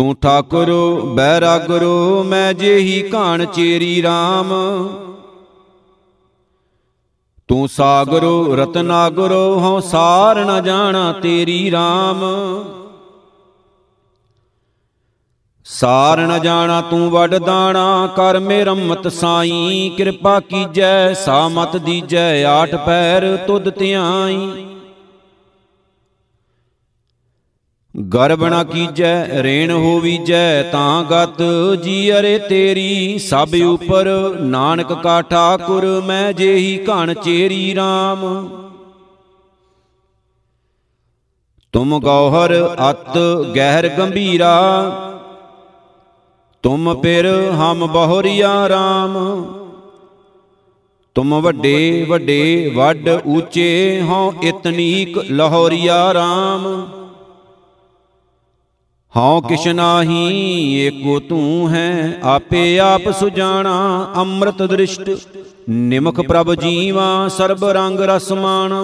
ਤੂੰ 0.00 0.14
ਠਾਕੁਰ, 0.16 0.70
ਬੈਰਾਗੁਰੂ, 1.14 2.22
ਮੈਂ 2.22 2.52
ਜਿਹੀ 2.52 3.10
ਘਾਣ 3.14 3.44
ਚੇਰੀ 3.44 4.02
RAM 4.02 4.52
ਤੂੰ 7.48 7.68
ਸਾਗਰੋ, 7.68 8.56
ਰਤਨਾਗਰੋ, 8.56 9.58
ਹਉ 9.60 9.80
ਸਾਰ 9.80 10.44
ਨ 10.44 10.62
ਜਾਣਾ 10.64 11.12
ਤੇਰੀ 11.12 11.70
RAM 11.70 12.24
ਸਾਰ 15.64 16.20
ਨ 16.20 16.38
ਜਾਣਾ 16.38 16.80
ਤੂੰ 16.80 17.10
ਵੱਡ 17.10 17.34
ਦਾਣਾ, 17.34 18.06
ਕਰ 18.16 18.38
ਮੇ 18.38 18.64
ਰਮਤ 18.64 19.08
ਸਾਈ। 19.08 19.90
ਕਿਰਪਾ 19.96 20.40
ਕੀਜੈ, 20.40 21.12
ਸਾ 21.14 21.48
ਮਤ 21.48 21.76
ਦੀਜੈ, 21.76 22.44
ਆਠ 22.44 22.74
ਪੈਰ 22.74 23.36
ਤੁਧ 23.36 23.70
ਧਿਆਈ। 23.70 24.66
ਗਰਬ 27.94 28.44
ਨ 28.44 28.62
ਕੀਜੈ, 28.64 29.42
ਰੇਣ 29.42 29.70
ਹੋਵੀਜੈ 29.72 30.62
ਤਾਂ 30.62 31.02
ਗਤ 31.04 31.42
ਜੀ 31.82 32.12
ਅਰੇ 32.12 32.38
ਤੇਰੀ। 32.38 33.18
ਸਭ 33.18 33.54
ਉਪਰ 33.64 34.08
ਨਾਨਕ 34.42 34.92
ਕਾ 35.02 35.20
ਠਾਕੁਰ, 35.22 35.86
ਮੈਂ 36.06 36.32
ਜੇਹੀ 36.32 36.78
ਘਣ 36.88 37.12
ਚੇਰੀ 37.14 37.74
RAM 37.78 38.20
ਤੁਮ 41.74 41.98
ਗੌਹਰ 42.00 42.54
ਅਤ 42.90 43.18
ਗਹਿਰ 43.56 43.88
ਗੰਭੀਰਾ, 43.88 44.54
ਤੁਮ 46.64 46.94
ਪਿਰ 46.94 47.26
ਹਮ 47.52 47.86
ਬਹੁਰੀਆ 47.86 48.52
RAM 48.68 49.18
ਤੁਮ 51.16 51.34
ਵੱਡੇ 51.40 52.06
ਵੱਡੇ 52.08 52.72
ਵੱਡ 52.74 53.08
ਊਚੇ 53.26 54.00
ਹਉ 54.08 54.32
ਇਤਨੀਕ 54.42 55.18
ਲਹੋਰੀਆ 55.30 56.00
RAM 56.12 56.66
ਹਉ 59.14 59.40
ਕਿਛ 59.40 59.66
ਨਾਹੀ 59.68 60.74
ਏਕੋ 60.80 61.18
ਤੂੰ 61.20 61.70
ਹੈ 61.70 62.20
ਆਪੇ 62.24 62.78
ਆਪ 62.78 63.10
ਸੁਜਾਣਾ 63.10 63.72
ਅੰਮ੍ਰਿਤ 64.16 64.62
ਦ੍ਰਿਸ਼ਟ। 64.62 65.10
ਨਿਮਖ 65.68 66.20
ਪ੍ਰਭ 66.20 66.54
ਜੀਵਾ 66.54 67.28
ਸਰਬ 67.28 67.64
ਰੰਗ 67.64 68.00
ਰਸ 68.00 68.30
ਮਾਣਾ 68.32 68.82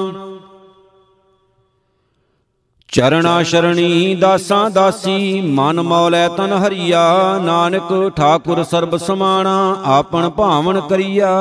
ਚਰਣਾ 2.89 3.43
ਸ਼ਰਣੀ 3.43 4.15
ਦਾਸਾਂ 4.15 4.71
ਦਾਸੀ 4.71 5.41
ਮਨ 5.41 5.81
ਮੌਲੈ 5.83 6.29
ਤਨ 6.29 6.53
ਹਰੀਆ। 6.53 7.07
ਨਾਨਕ 7.39 8.13
ਠਾਕੁਰ 8.17 8.63
ਸਰਬ 8.65 8.97
ਸਮਾਣਾ 8.97 9.57
ਆਪਣ 9.87 10.29
ਭਾਵਨ 10.29 10.81
ਕਰੀਆ। 10.81 11.33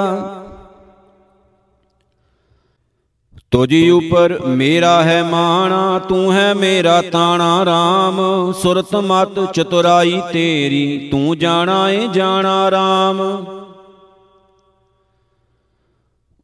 ਤੁਜੀ 3.56 3.90
ਉਪਰ 3.90 4.40
ਮੇਰਾ 4.48 5.04
ਹੈ 5.04 5.24
ਮਾਣਾ, 5.24 6.00
ਤੂੰ 6.00 6.34
ਹੈ 6.34 6.54
ਮੇਰਾ 6.54 7.02
ਤਾਣਾ 7.02 7.64
RAM 7.64 8.18
ਸੁਰਤ 8.54 8.96
ਮਤ 8.96 9.40
ਚਤੁਰਾਈ 9.54 10.22
ਤੇਰੀ, 10.34 11.08
ਤੂੰ 11.12 11.38
ਜਾਣਾ 11.38 11.90
ਏ 11.90 12.08
ਜਾਣਾ 12.08 12.70
RAM 12.70 13.22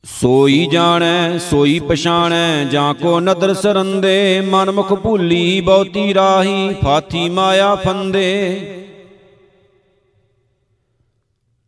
ਸੋਈ 0.04 0.66
ਜਾਣੈ, 0.72 1.38
ਸੋਈ 1.38 1.80
ਪਛਾਣੈ, 1.80 2.64
ਜਾਂ 2.64 2.94
ਕੋ 2.94 3.20
ਨਦਰ 3.20 3.54
ਸਰੰਦੇ। 3.54 4.42
ਮਨ 4.42 4.72
ਮੁਖ 4.72 4.94
ਭੂਲੀ 4.94 5.62
ਬਹੁਤੀ 5.62 6.14
ਰਾਹੀ, 6.14 6.74
ਫਾਥੀ 6.84 7.30
ਮਾਇਆ 7.30 7.76
ਫੰਦੇ। 7.76 8.81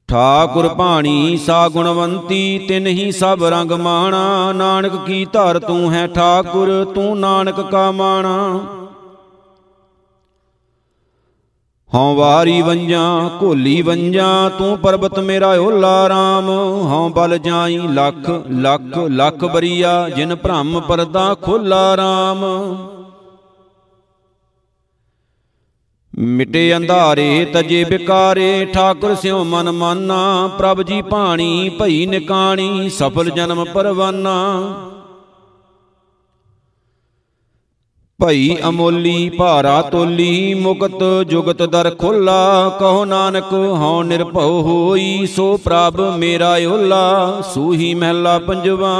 ਠਾਕੁਰ 0.09 0.67
ਭਾਣੀ 0.67 1.37
ਸਾ 1.37 1.67
ਗੁਣਵੰਤੀ 1.69 2.57
ਤਿਨ 2.67 2.87
ਹੀ 2.87 3.11
ਸਭ 3.11 3.43
ਰੰਗ 3.43 3.71
ਮਾਣਾ। 3.71 4.51
ਨਾਨਕ 4.53 4.95
ਕੀ 5.05 5.25
ਧਰ 5.25 5.59
ਤੂੰ 5.59 5.93
ਹੈ 5.93 6.07
ਠਾਕੁਰ, 6.07 6.85
ਤੂੰ 6.95 7.19
ਨਾਨਕ 7.19 7.61
ਕਾ 7.61 7.91
ਮਾਣਾ। 7.91 8.59
ਹਉ 11.91 12.15
ਵਾਰੀ 12.15 12.61
ਵੰਜਾਂ, 12.61 13.29
ਘੋਲੀ 13.41 13.81
ਵੰਜਾਂ, 13.81 14.49
ਤੂੰ 14.49 14.77
ਪਰਬਤ 14.77 15.19
ਮੇਰਾ 15.19 15.49
ਓਲਾ 15.59 16.07
RAM 16.07 16.49
ਹਉ 16.87 17.09
ਬਲ 17.09 17.37
ਜਾਈ 17.37 17.77
ਲੱਖ 17.77 18.29
ਲੱਖ 18.51 18.97
ਲੱਖ 18.97 19.45
ਬਰੀਆ, 19.45 20.09
ਜਿਨ 20.09 20.35
ਭ੍ਰਮ 20.35 20.79
ਪਰਦਾ 20.79 21.33
ਖੋਲਾ 21.41 21.93
RAM 21.95 22.45
ਮਿਟੇ 26.23 26.75
ਅੰਧਾਰੇ 26.77 27.45
ਤਜੇ 27.53 27.83
ਬਿਕਾਰੇ, 27.83 28.65
ਠਾਕੁਰ 28.65 29.15
ਸਿਉ 29.15 29.43
ਮਨ 29.43 29.71
ਮਾਨਾ, 29.71 30.49
ਪ੍ਰਭ 30.57 30.81
ਜੀ 30.81 31.01
ਪਾਣੀ 31.01 31.69
ਭਈ 31.79 32.05
ਨਿਕਾਣੀ, 32.05 32.89
ਸਫਲ 32.89 33.29
ਜਨਮ 33.29 33.65
ਪਰਵਾਨਾ। 33.65 34.33
ਭਈ 38.19 38.55
ਅਮੋਲੀ, 38.69 39.29
ਭਾਰਾ 39.29 39.81
ਤੋਲੀ, 39.81 40.53
ਮੁਕਤ 40.53 41.03
ਜੁਗਤ 41.27 41.63
ਦਰ 41.63 41.95
ਖੋਲਾ, 41.95 42.69
ਕਹੋ 42.79 43.05
ਨਾਨਕ, 43.05 43.53
ਹਉ 43.53 44.03
ਨਿਰਭਉ 44.03 44.61
ਹੋਈ, 44.61 45.25
ਸੋ 45.25 45.57
ਪ੍ਰਭ 45.57 46.01
ਮੇਰਾ 46.17 46.57
ਓਲਾ, 46.67 47.41
ਸੂਹੀ 47.53 47.93
ਮਹਿਲਾ 47.93 48.39
ਪੰਜਵਾ। 48.39 48.93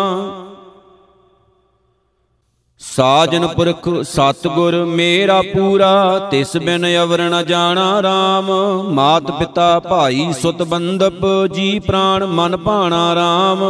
ਸਾਜਨ 2.83 3.47
ਪੁਰਖ 3.47 3.87
ਸਤਗੁਰ 4.03 4.75
ਮੇਰਾ 4.85 5.41
ਪੂਰਾ, 5.41 6.19
ਤਿਸ 6.31 6.55
ਬਿਨ 6.57 6.85
ਅਵਰ 7.03 7.21
ਨ 7.21 7.43
ਜਾਣਾ 7.45 8.01
RAM 8.01 8.51
ਮਾਤ 8.93 9.31
ਪਿਤਾ 9.31 9.79
ਭਾਈ 9.79 10.31
ਸੁਤ 10.33 10.61
ਬੰਦਪ 10.63 11.25
ਜੀ 11.53 11.79
ਪ੍ਰਾਣ 11.79 12.25
ਮਨ 12.25 12.57
ਭਾਣਾ 12.57 13.01
RAM 13.13 13.63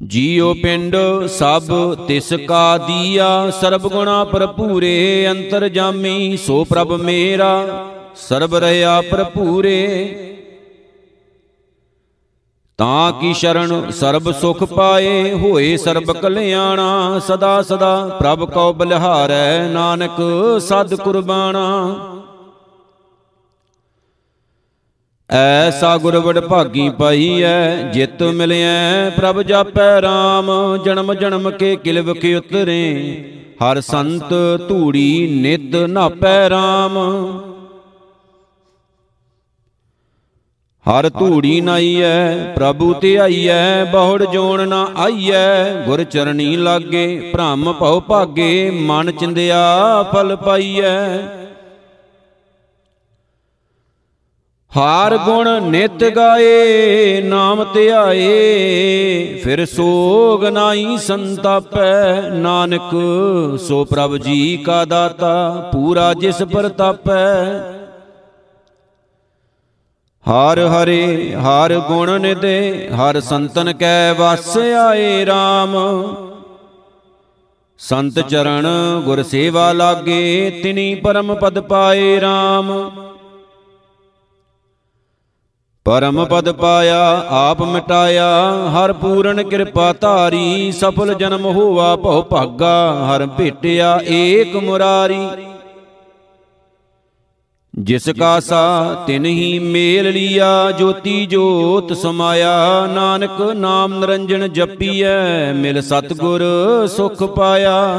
ਜੀਉ 0.00 0.52
ਪਿੰਡ 0.54 0.96
ਸਭ 1.28 1.62
ਤਿਸ 2.08 2.32
ਕਾ 2.48 2.78
ਦੀਆ, 2.78 3.50
ਸਰਬ 3.60 3.88
ਗੁਣਾ 3.88 4.24
ਭਰਪੂਰੇ, 4.24 5.26
ਅੰਤਰ 5.30 5.68
ਜਾਮੀ, 5.68 6.36
ਸੋ 6.36 6.64
ਪ੍ਰਭ 6.64 6.92
ਮੇਰਾ। 6.92 7.84
ਸਰਬ 8.16 8.54
ਰਹਾ 8.54 9.00
ਭਰਪੂਰੇ 9.00 10.33
ਤਾਂ 12.78 13.12
ਕੀ 13.12 13.34
ਸ਼ਰਨ 13.34 13.90
ਸਰਬ 13.90 14.30
ਸੁਖ 14.32 14.64
ਪਾਏ? 14.64 15.32
ਹੋਏ 15.32 15.76
ਸਰਬ 15.76 16.12
ਕਲਿਆਣਾ, 16.12 17.18
ਸਦਾ 17.18 17.62
ਸਦਾ 17.62 18.16
ਪ੍ਰਭ 18.20 18.44
ਕਉ 18.50 18.72
ਬਲਿਹਾਰੈ 18.72 19.68
ਨਾਨਕ 19.68 20.20
ਸਦ 20.60 20.94
ਕੁਰਬਾਨਾ 20.94 21.68
ਐਸਾ 25.30 25.96
ਗੁਰ 25.96 26.16
ਵਡ 26.16 26.38
ਭਾਗੀ 26.38 26.88
ਪਾਈਐ, 26.90 27.76
ਜਿਤ 27.92 28.22
ਮਿਲਿਐ, 28.22 29.10
ਪ੍ਰਭ 29.10 29.40
ਜਾਪੈ 29.42 30.00
RAM 30.00 30.50
ਜਨਮ 30.84 31.14
ਜਨਮ 31.14 31.50
ਕੇ 31.50 31.76
ਕਿਲ 31.76 32.00
ਵਿਖ 32.02 32.24
ਉਤਰੇ। 32.38 32.82
ਹਰ 33.62 33.80
ਸੰਤ 33.80 34.34
ਧੂੜੀ 34.68 35.38
ਨਿਤ 35.42 35.76
ਨਾਪੈ 35.76 36.48
RAM 36.48 36.98
ਹਰ 40.90 41.08
ਧੂੜੀ 41.08 41.60
ਨਾਈਐ 41.60 42.34
ਪ੍ਰਭੂ 42.52 42.92
ਤੇ 42.94 43.18
ਆਈਐ 43.18 43.84
ਬਹੁੜ 43.84 44.24
ਜੋਣ 44.24 44.68
ਨਾ 44.68 44.88
ਆਈਐ। 44.96 45.64
ਗੁਰ 45.86 46.04
ਚਰਣੀ 46.04 46.56
ਲਾਗੇ 46.56 47.30
ਭ੍ਰਮ 47.34 47.72
ਭਉ 47.72 48.00
ਭਾਗੇ 48.00 48.70
ਮਨ 48.70 49.12
ਚਿੰਦਿਆ 49.12 50.02
ਫਲ 50.02 50.36
ਪਾਈਐ। 50.36 51.18
ਹਾਰ 54.76 55.16
ਗੁਣ 55.16 55.62
ਨਿਤ 55.62 56.04
ਗਾਏ 56.04 57.22
ਨਾਮ 57.22 57.64
ਧਿਆਏ। 57.74 59.40
ਫਿਰ 59.44 59.66
ਸੋਗ 59.66 60.44
ਨਾਹੀ 60.44 60.96
ਸੰਤਾਪੈ। 60.98 62.20
ਨਾਨਕ 62.30 62.90
ਸੋ 63.58 63.84
ਪ੍ਰਭ 63.84 64.16
ਜੀ 64.16 64.56
ਕਾ 64.56 64.84
ਦਾਤਾ 64.84 65.70
ਪੂਰਾ 65.72 66.14
ਜਿਸ 66.14 66.42
ਪ੍ਰਤਾਪੈ। 66.42 67.34
ਹਰ 70.26 70.58
ਹਰੇ, 70.66 71.34
ਹਰ 71.36 71.78
ਗੁਣ 71.88 72.10
ਨਿਦੇ 72.20 72.88
ਹਰ 72.90 73.20
ਸੰਤਨ 73.20 73.72
ਕੈ 73.72 74.12
ਵਸ 74.12 74.56
ਆਏ 74.56 75.24
RAM 75.24 75.74
ਸੰਤ 77.80 78.20
ਚਰਨ 78.20 78.66
ਗੁਰ 79.04 79.22
ਸੇਵਾ 79.22 79.72
ਲਾਗੇ, 79.72 80.50
ਤਿਨੀ 80.62 80.94
ਪਰਮ 80.94 81.34
ਪਦ 81.34 81.58
ਪਾਏ 81.60 82.18
RAM 82.20 82.72
ਪਰਮ 85.86 86.24
ਪਦ 86.24 86.50
ਪਾਇਆ, 86.50 87.00
ਆਪ 87.28 87.62
ਮਿਟਾਇਆ, 87.62 88.28
ਹਰ 88.74 88.92
ਪੂਰਨ 88.92 89.42
ਕਿਰਪਾ 89.42 89.92
ਧਾਰੀ, 89.92 90.72
ਸਫਲ 90.72 91.14
ਜਨਮ 91.14 91.44
ਹੋਵਾ 91.46 91.94
ਭਉ 91.96 92.22
ਭਾਗਾ, 92.22 92.76
ਹਰ 93.08 93.26
ਭੇਟਿਆ 93.26 93.98
ਏਕ 94.08 94.56
ਮੁਰਾਰੀ। 94.56 95.26
ਜਿਸ 97.78 98.08
ਕਾ 98.08 98.40
ਸਾ 98.40 99.04
ਤਿਨ 99.06 99.24
ਹੀ 99.24 99.58
ਮੇਲ 99.58 100.10
ਲੀਆ, 100.10 100.70
ਜੋਤੀ 100.70 101.26
ਜੋਤ 101.26 101.92
ਸਮਾਇਆ। 101.92 102.86
ਨਾਨਕ 102.86 103.40
ਨਾਮ 103.40 103.94
ਨਿਰੰਜਨ 103.94 104.52
ਜਪੀਐ, 104.52 105.52
ਮਿਲ 105.52 105.82
ਸਤਗੁਰ 105.82 106.42
ਸੁਖ 106.86 107.22
ਪਾਇਆ। 107.22 107.98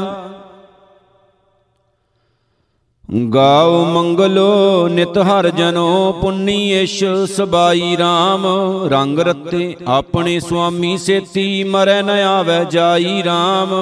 ਗਾਉ 3.34 3.84
ਮੰਗਲੋ 3.84 4.88
ਨਿਤ 4.88 5.18
ਹਰ 5.18 5.50
ਜਨੋ, 5.50 6.12
ਪੁੰਨੀ 6.12 6.72
ਇਸ਼ 6.72 7.04
ਸਬਾਈ 7.36 7.96
RAM 7.96 8.46
ਰੰਗ 8.88 9.18
ਰਤੇ 9.18 9.76
ਆਪਣੇ 9.86 10.40
ਸੁਆਮੀ 10.40 10.98
ਸੇਤੀ, 10.98 11.64
ਮਰੈ 11.64 12.02
ਨ 12.02 12.10
ਆਵੈ 12.10 12.64
ਜਾਈ 12.64 13.22
RAM 13.22 13.74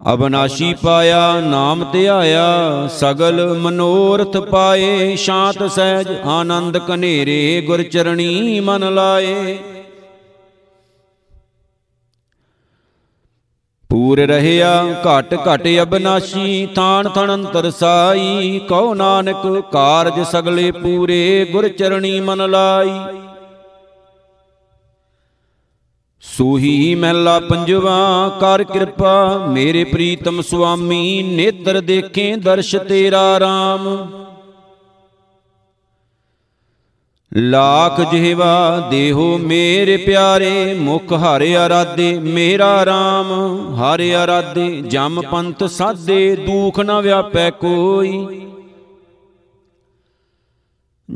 ਅਬਨਾਸ਼ੀ 0.00 0.74
ਪਾਇਆ, 0.74 1.40
ਨਾਮ 1.40 1.84
ਧਿਆਇਆ, 1.92 2.86
ਸਗਲ 2.86 3.58
ਮਨੋਰਥ 3.58 4.36
ਪਾਏ, 4.36 5.16
ਸ਼ਾਂਤ 5.16 5.62
ਸਹਿਜ 5.70 6.08
ਆਨੰਦ 6.24 6.78
ਕਨੇਰੇ 6.78 7.60
ਗੁਰ 7.66 7.82
ਚਰਣੀ 7.82 8.60
ਮਨ 8.60 8.94
ਲਾਏ। 8.94 9.58
ਪੂਰ 13.90 14.18
ਰਹਿਆ, 14.18 14.84
ਘਟ 14.84 15.34
ਘਟ 15.34 15.66
ਅਬਨਾਸ਼ੀ, 15.82 16.68
ਥਾਨ 16.74 17.08
ਥਣ 17.08 17.34
ਅੰਤਰ 17.34 17.70
ਸਾਈ, 17.70 18.60
ਕਉ 18.68 18.94
ਨਾਨਕ 18.94 19.62
ਕਾਰਜ 19.72 20.20
ਸਗਲੇ 20.26 20.70
ਪੂਰੇ 20.70 21.46
ਗੁਰ 21.52 21.68
ਚਰਣੀ 21.68 22.20
ਮਨ 22.20 22.50
ਲਾਈ। 22.50 22.90
ਸੂਹੀ 26.22 26.94
ਮਹਿਲਾ 26.94 27.40
ਪੰਜਵਾ, 27.40 28.28
ਕਰ 28.40 28.64
ਕਿਰਪਾ, 28.64 29.46
ਮੇਰੇ 29.48 29.84
ਪ੍ਰੀਤਮ 29.84 30.40
ਸੁਆਮੀ, 30.40 31.22
ਨੇਤਰ 31.22 31.80
ਦੇਖੇ 31.80 32.36
ਦਰਸ਼ 32.36 32.76
ਤੇਰਾ 32.76 33.38
RAM 33.38 33.86
ਲਾਖ 37.32 38.00
ਜਿਹਵਾ 38.12 38.88
ਦੇਹੋ 38.90 39.38
ਮੇਰੇ 39.38 39.96
ਪਿਆਰੇ, 39.96 40.74
ਮੁਖ 40.74 41.12
ਹਰਿ 41.12 41.56
ਅਰਾਦੇ 41.56 42.12
ਮੇਰਾ 42.18 42.82
RAM 42.82 43.32
ਹਰਿ 43.74 44.14
ਅਰਾਦੇ 44.24 44.68
ਜਮ 44.80 45.20
ਪੰਥ 45.30 45.64
ਸਾਦੇ 45.64 46.36
ਦੂਖ 46.36 46.80
ਨ 46.80 47.00
ਵਿਆਪੈ 47.00 47.50
ਕੋਈ। 47.50 48.40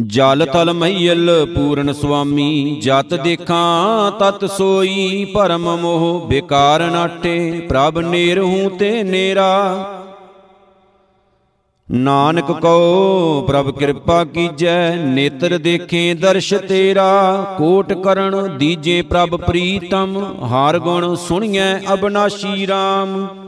ਜਲ 0.03 0.47
ਤਲ 0.53 0.73
ਮਈਲ 0.73 1.47
ਪੂਰਨ 1.55 1.93
ਸੁਆਮੀ, 1.93 2.81
ਜਤ 2.81 3.15
ਦੇਖਾਂ, 3.15 4.11
ਤਤ 4.11 4.51
ਸੋਈ 4.51 5.25
ਭਰਮ 5.25 5.77
ਮੋਹ 5.77 6.27
ਬਿਕਾਰ 6.29 6.91
ਨਾਟੇ 6.91 7.67
ਪ੍ਰਭ 7.69 7.99
ਨੇਰਹੂ 7.99 8.69
ਤੇ 8.69 9.03
ਨੇਰਾ। 9.03 9.91
ਨਾਨਕ 11.91 12.53
ਕਉ, 12.53 13.45
ਪ੍ਰਭ 13.47 13.71
ਕਿਰਪਾ 13.71 14.25
ਕੀਜੈ, 14.25 14.97
ਨੇਤਰ 14.97 15.59
ਦੇਖੇ 15.59 16.15
ਦਰਸ਼ 16.15 16.55
ਤੇਰਾ। 16.55 17.55
ਕੋਟ 17.59 17.93
ਕਰਨ 17.93 18.59
ਦੀਜੇ 18.59 19.03
ਪ੍ਰਭ 19.03 19.37
ਪ੍ਰੀਤਮ, 19.37 20.35
ਹਾਰ 20.43 20.79
ਗੁਣ 20.79 21.15
ਸੁਣੀਐ 21.15 21.79
ਅਬਨਾਸ਼ੀ 21.93 22.67
RAM 22.67 23.44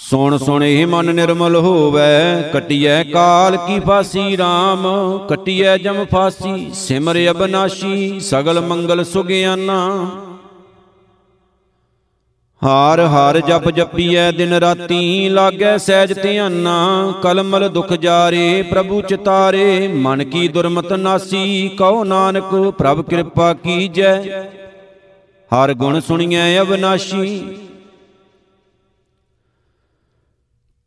ਸੁਣ 0.00 0.36
ਸੁਣ 0.38 0.62
ਇਹ 0.64 0.86
ਮਨ 0.86 1.14
ਨਿਰਮਲ 1.14 1.56
ਹੋਵੇ, 1.56 2.02
ਕਟਿਐ 2.54 3.02
ਕਾਲ 3.04 3.56
ਕੀ 3.56 3.78
ਫਾਸੀ 3.80 4.36
RAM 4.36 4.86
ਕਟਿਐ 5.28 5.76
ਜਮ 5.78 6.04
ਫਾਸੀ, 6.04 6.70
ਸਿਮਰ 6.74 7.18
ਅਬਨਾਸ਼ੀ, 7.30 8.20
ਸਗਲ 8.20 8.60
ਮੰਗਲ 8.60 9.04
ਸੁਗਿਆਨਾ। 9.04 9.78
ਹਾਰ 12.62 13.00
ਹਾਰ 13.00 13.40
ਜਪ 13.40 13.70
ਜਪੀਐ 13.70 14.30
ਦਿਨ 14.32 14.52
ਰਾਤੀ, 14.54 15.28
ਲਾਗੈ 15.28 15.76
ਸਹਿਜ 15.76 16.12
ਧਿਆਨਾ, 16.12 17.12
ਕਲਮਲ 17.22 17.68
ਦੁਖ 17.68 17.92
ਜਾਰੇ, 17.92 18.62
ਪ੍ਰਭੂ 18.62 19.00
ਚਿਤਾਰੇ, 19.02 19.88
ਮਨ 19.88 20.24
ਕੀ 20.24 20.48
ਦੁਰਮਤ 20.48 20.92
ਨਾਸੀ, 20.92 21.68
ਕਉ 21.68 22.04
ਨਾਨਕ 22.04 22.54
ਪ੍ਰਭ 22.78 23.02
ਕਿਰਪਾ 23.02 23.52
ਕੀਜੈ। 23.54 24.20
ਹਰ 25.50 25.74
ਗੁਣ 25.74 26.00
ਸੁਣੀਐ 26.00 26.60
ਅਬਨਾਸ਼ੀ 26.60 27.42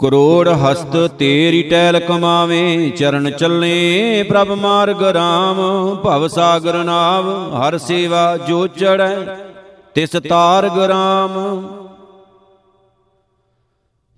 ਕਰੋੜ 0.03 0.49
ਹਸਤ 0.49 0.95
ਤੇਰੀ 1.19 1.61
ਟੈਲ 1.63 1.99
ਕਮਾਵੇ, 1.99 2.89
ਚਰਨ 2.89 3.29
ਚੱਲੇ 3.31 4.23
ਪ੍ਰਭ 4.23 4.49
ਮਾਰਗ 4.51 5.03
RAM 5.15 5.59
ਭਵ 6.03 6.27
ਸਾਗਰ 6.27 6.83
ਨਾਵ 6.83 7.29
ਹਰ 7.55 7.77
ਸੇਵਾ 7.77 8.25
ਜੋ 8.37 8.65
ਚੜੈ 8.67 9.15
ਤਿਸ 9.95 10.09
ਤਾਰਗ 10.29 10.79
RAM 10.91 11.37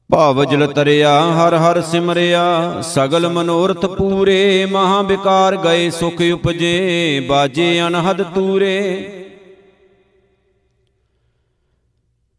ਭਾਵ 0.10 0.44
ਜਲ 0.44 0.68
ਤਰਿਆ, 0.68 1.12
ਹਰ 1.34 1.56
ਹਰ 1.56 1.82
ਸਿਮਰਿਆ, 1.82 2.82
ਸਗਲ 2.82 3.28
ਮਨੋਰਥ 3.30 3.86
ਪੂਰੇ, 3.86 4.66
ਮਹਾ 4.66 5.02
ਵਿਕਾਰ 5.02 5.56
ਗਏ, 5.56 5.90
ਸੁਖ 5.90 6.22
ਉਪਜੇ, 6.34 7.20
ਬਾਜੇ 7.30 7.82
ਅਨਹਦ 7.88 8.22
ਤੂਰੇ। 8.36 9.25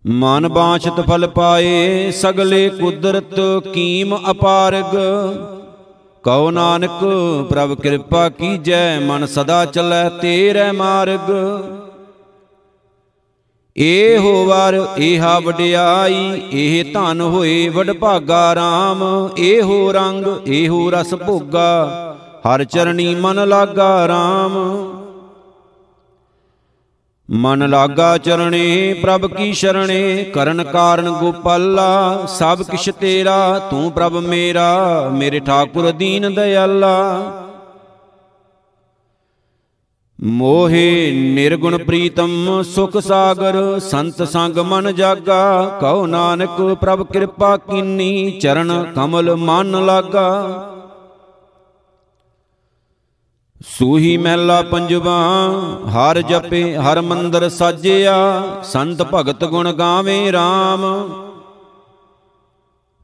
ਮਨ 0.07 0.49
ਬਾਛਤ 0.49 1.01
ਫਲ 1.01 1.27
ਪਾਏ, 1.27 2.11
ਸਗਲੇ 2.11 2.69
ਕੁਦਰਤ 2.71 3.35
ਕੀਮ 3.75 4.17
ਅਪਾਰਗ। 4.31 4.95
ਕਉ 6.25 6.51
ਨਾਨਕ, 6.51 7.01
ਪ੍ਰਭ 7.51 7.75
ਕਿਰਪਾ 7.75 8.29
ਕੀਜੈ, 8.29 9.01
ਮਨ 9.01 9.27
ਸਦਾ 9.27 9.65
ਚੱਲੈ 9.65 10.09
ਤੇਰੇ 10.09 10.71
ਮਾਰਗ। 10.73 11.31
ਇਹੋ 13.77 14.45
ਵਰ 14.45 14.81
ਇਹਾ 14.99 15.39
ਵਡਿਆਈ, 15.39 16.43
ਇਹ 16.53 16.93
ਧਨ 16.95 17.21
ਹੋਏ 17.21 17.69
ਵਡਭਾਗਾ 17.69 18.55
RAM 18.55 19.03
ਇਹੋ 19.39 19.93
ਰੰਗ, 19.93 20.27
ਇਹੋ 20.47 20.91
ਰਸ 20.91 21.15
ਭੋਗਾ, 21.27 22.17
ਹਰ 22.47 22.65
ਚਰਣੀ 22.65 23.15
ਮਨ 23.15 23.49
ਲਾਗਾ 23.49 24.07
RAM 24.07 24.55
ਮਨ 27.31 27.71
ਲਾਗਾ 27.71 28.19
ਚਰਣੇ, 28.19 28.95
ਪ੍ਰਭ 29.03 29.27
ਕੀ 29.27 29.53
ਸ਼ਰਣੇ, 29.53 30.25
ਕਰਨ 30.35 30.65
ਕਾਰਨ 30.65 31.11
ਗੋਪਾਲਾ, 31.11 32.27
ਸਭ 32.29 32.63
ਕਿਛ 32.63 32.91
ਤੇਰਾ, 33.01 33.59
ਤੂੰ 33.71 33.93
ਪ੍ਰਭ 33.93 34.13
ਮੇਰਾ, 34.13 35.09
ਮੇਰੇ 35.13 35.41
ਠਾਕੁਰ 35.41 35.91
ਦੀਨ 35.91 36.35
ਦਇਆਲਾ। 36.35 37.33
ਮੋਹੇ 40.23 41.13
ਨਿਰਗੁਣ 41.35 41.79
ਪ੍ਰੀਤਮ, 41.79 42.63
ਸੁਖ 42.63 42.99
ਸਾਗਰ, 42.99 43.79
ਸੰਤ 43.79 44.23
ਸੰਗ 44.23 44.59
ਮਨ 44.59 44.95
ਜਾਗਾ 44.95 45.65
ਕਉ 45.81 46.07
ਨਾਨਕ 46.07 46.75
ਪ੍ਰਭ 46.81 47.07
ਕਿਰਪਾ 47.13 47.57
ਕੀਨੀ, 47.57 48.31
ਚਰਨ 48.31 48.93
ਕਮਲ 48.97 49.37
ਮਨ 49.37 49.85
ਲਾਗਾ। 49.85 50.73
ਸੂਹੀ 53.67 54.17
ਮਹਿਲਾ 54.17 54.63
ਪੰਜਵਾ, 54.63 55.17
ਹਰ 55.95 56.21
ਜਪੇ, 56.23 56.77
ਹਰ 56.77 57.01
ਮੰਦਰ 57.01 57.49
ਸਾਜਿਆ, 57.49 58.43
ਸੰਤ 58.63 59.03
ਭਗਤ 59.03 59.45
ਗੁਣ 59.45 59.73
ਗਾਵੇ 59.73 60.33
RAM 60.33 60.85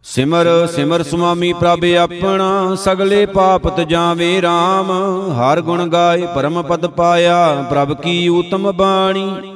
ਸਿਮਰ 0.05 0.49
ਸਿਮਰ 0.67 1.03
ਸੁਆਮੀ 1.03 1.53
ਪ੍ਰਭ 1.53 1.85
ਆਪਣਾ, 1.99 2.75
ਸਗਲੇ 2.75 3.27
ਪਾਪ 3.27 3.69
ਤਜਾਵੇ 3.69 4.41
RAM 4.41 4.93
ਹਰ 5.33 5.61
ਗੁਣ 5.61 5.89
ਗਾਏ, 5.89 6.27
ਪਰਮ 6.35 6.63
ਪਦ 6.63 6.87
ਪਾਇਆ, 6.87 7.67
ਪ੍ਰਭ 7.71 7.93
ਕੀ 7.93 8.29
ਊਤਮ 8.29 8.73
ਬਾਣੀ। 8.73 9.55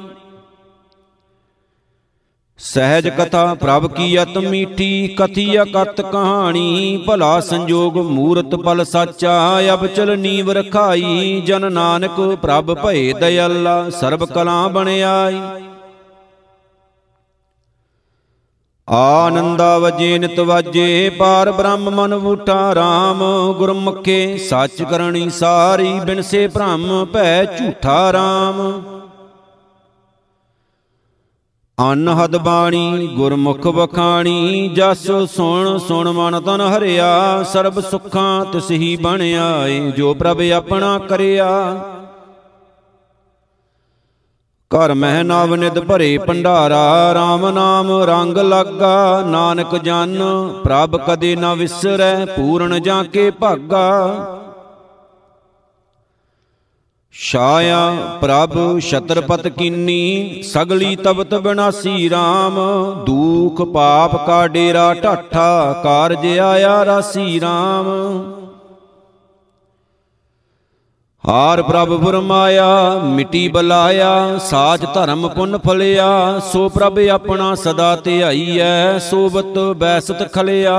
ਸਹਿਜ 2.59 3.07
ਕਥਾ 3.09 3.53
ਪ੍ਰਭ 3.53 3.85
ਕੀ 3.87 4.17
ਅਤ 4.21 4.37
ਮੀਠੀ 4.37 5.15
ਕਥੀ 5.19 5.45
ਅਕਤ 5.61 6.01
ਕਹਾਣੀ 6.01 7.03
ਭਲਾ 7.07 7.39
ਸੰਜੋਗ 7.39 7.97
ਮੂਰਤ 7.97 8.55
ਪਲ 8.55 8.83
ਸਾਚਾ 8.83 9.37
ਅਬ 9.73 9.85
ਚਲ 9.87 10.17
ਨੀਵ 10.17 10.51
ਰਖਾਈ 10.51 11.41
ਜਨ 11.47 11.71
ਨਾਨਕ 11.73 12.19
ਪ੍ਰਭ 12.41 12.73
ਭਏ 12.83 13.13
ਦਇਆਲਾ 13.13 13.89
ਸਰਬ 13.91 14.25
ਕਲਾ 14.25 14.67
ਬਣਾਈ 14.67 15.39
ਆਨੰਦਾ 18.87 19.77
ਵਜੇ 19.77 20.17
ਨਿਤ 20.19 20.39
ਵਾਜੇ 20.39 21.09
ਪਾਰ 21.09 21.51
ਬ੍ਰਹਮ 21.51 21.89
ਮਨ 21.91 22.13
ਵੂਟਾ 22.15 22.59
RAM 22.73 23.23
ਗੁਰਮੁਖੇ 23.57 24.37
ਸੱਚ 24.39 24.83
ਕਰਣੀ 24.83 25.29
ਸਾਰੀ 25.29 25.99
ਬਿਨਸੇ 25.99 26.47
ਭ੍ਰਮ 26.47 27.05
ਭੈ 27.05 27.43
ਝੂਠਾ 27.57 27.99
RAM 28.11 28.96
ਅਨਹਦ 31.77 32.35
ਬਾਣੀ, 32.37 33.07
ਗੁਰਮੁਖ 33.07 33.67
ਬਖਾਣੀ 33.67 34.69
ਜਸ 34.69 35.05
ਸੁਣ 35.35 35.77
ਸੁਣ 35.77 36.11
ਮਨ 36.11 36.39
ਤਨ 36.39 36.61
ਹਰਿਆ, 36.61 37.43
ਸਰਬ 37.43 37.79
ਸੁੱਖਾਂ 37.79 38.45
ਤਿਸ 38.45 38.71
ਹੀ 38.71 38.95
ਬਣਿਆ 38.95 39.67
ਏ 39.67 39.91
ਜੋ 39.91 40.13
ਪ੍ਰਭ 40.13 40.41
ਆਪਣਾ 40.55 40.97
ਕਰਿਆ। 40.99 41.49
ਘਰ 44.71 44.93
ਮਹਿ 44.93 45.23
ਨਵ 45.23 45.55
ਨਿਦ 45.55 45.79
ਭਰੇ 45.79 46.17
ਭੰਡਾਰਾ 46.17 47.13
RAM 47.13 47.51
ਨਾਮ 47.53 47.91
ਰੰਗ 48.03 48.37
ਲੱਗਾ, 48.37 49.21
ਨਾਨਕ 49.21 49.75
ਜਨ, 49.75 50.17
ਪ੍ਰਭ 50.63 50.97
ਕਦੇ 50.97 51.35
ਨਾ 51.35 51.53
ਵਿਸਰੈ, 51.53 52.25
ਪੂਰਨ 52.25 52.81
ਜਾ 52.81 53.03
ਕੇ 53.03 53.29
ਭਾਗਾ। 53.31 53.87
ਛਾਇਆ 57.19 57.77
ਪ੍ਰਭ 58.21 58.79
ਛਤਰਪਤ 58.79 59.47
ਕੀਨੀ, 59.47 60.41
ਸਗਲੀ 60.43 60.95
ਤਬਤ 60.95 61.33
ਬਿਨਾਸੀ 61.35 62.09
RAM 62.09 62.59
ਦੂਖ 63.05 63.61
ਪਾਪ 63.61 64.15
ਕਾ 64.27 64.47
ਡੇਰਾ 64.47 64.93
ਢਾਠਾ, 64.93 65.81
ਕਾਰਜ 65.83 66.37
ਆਇਆ 66.39 66.85
ਰਾਸੀ 66.85 67.39
RAM 67.39 67.89
ਹਾਰ 71.23 71.61
ਪ੍ਰਭ 71.61 72.05
ਫਰਮਾਇਆ, 72.05 72.99
ਮਿਟੀ 73.05 73.47
ਬਲਾਇਆ, 73.47 74.37
ਸਾਚ 74.37 74.85
ਧਰਮ 74.93 75.27
ਪੁੰਨ 75.27 75.57
ਫਲਿਆ। 75.57 76.39
ਸੋ 76.51 76.69
ਪ੍ਰਭ 76.69 76.99
ਆਪਣਾ 77.11 77.53
ਸਦਾ 77.55 77.95
ਧਿਆਈਐ 77.95 78.97
ਸੋਬਤ 78.99 79.59
ਬੈਸਤ 79.77 80.31
ਖਲਿਆ। 80.33 80.77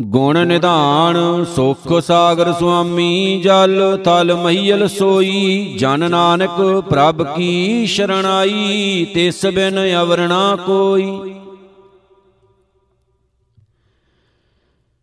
ਗੁਣ 0.00 0.46
ਨਿਧਾਨ, 0.46 1.44
ਸੁਖ 1.44 2.00
ਸਾਗਰ 2.00 2.52
ਸੁਆਮੀ, 2.52 3.40
ਜਲ 3.44 3.98
ਥਲ 4.04 4.34
ਮਹੀਲ 4.34 4.88
ਸੋਈ, 4.88 5.76
ਜਨ 5.78 6.10
ਨਾਨਕ 6.10 6.84
ਪ੍ਰਭ 6.90 7.36
ਕੀ 7.36 7.86
ਸ਼ਰਣਾਈ, 7.86 9.06
ਤਿਸ 9.14 9.46
ਬਿਨ 9.46 9.78
ਅਵਰਣਾ 10.02 10.56
ਕੋਈ। 10.66 11.34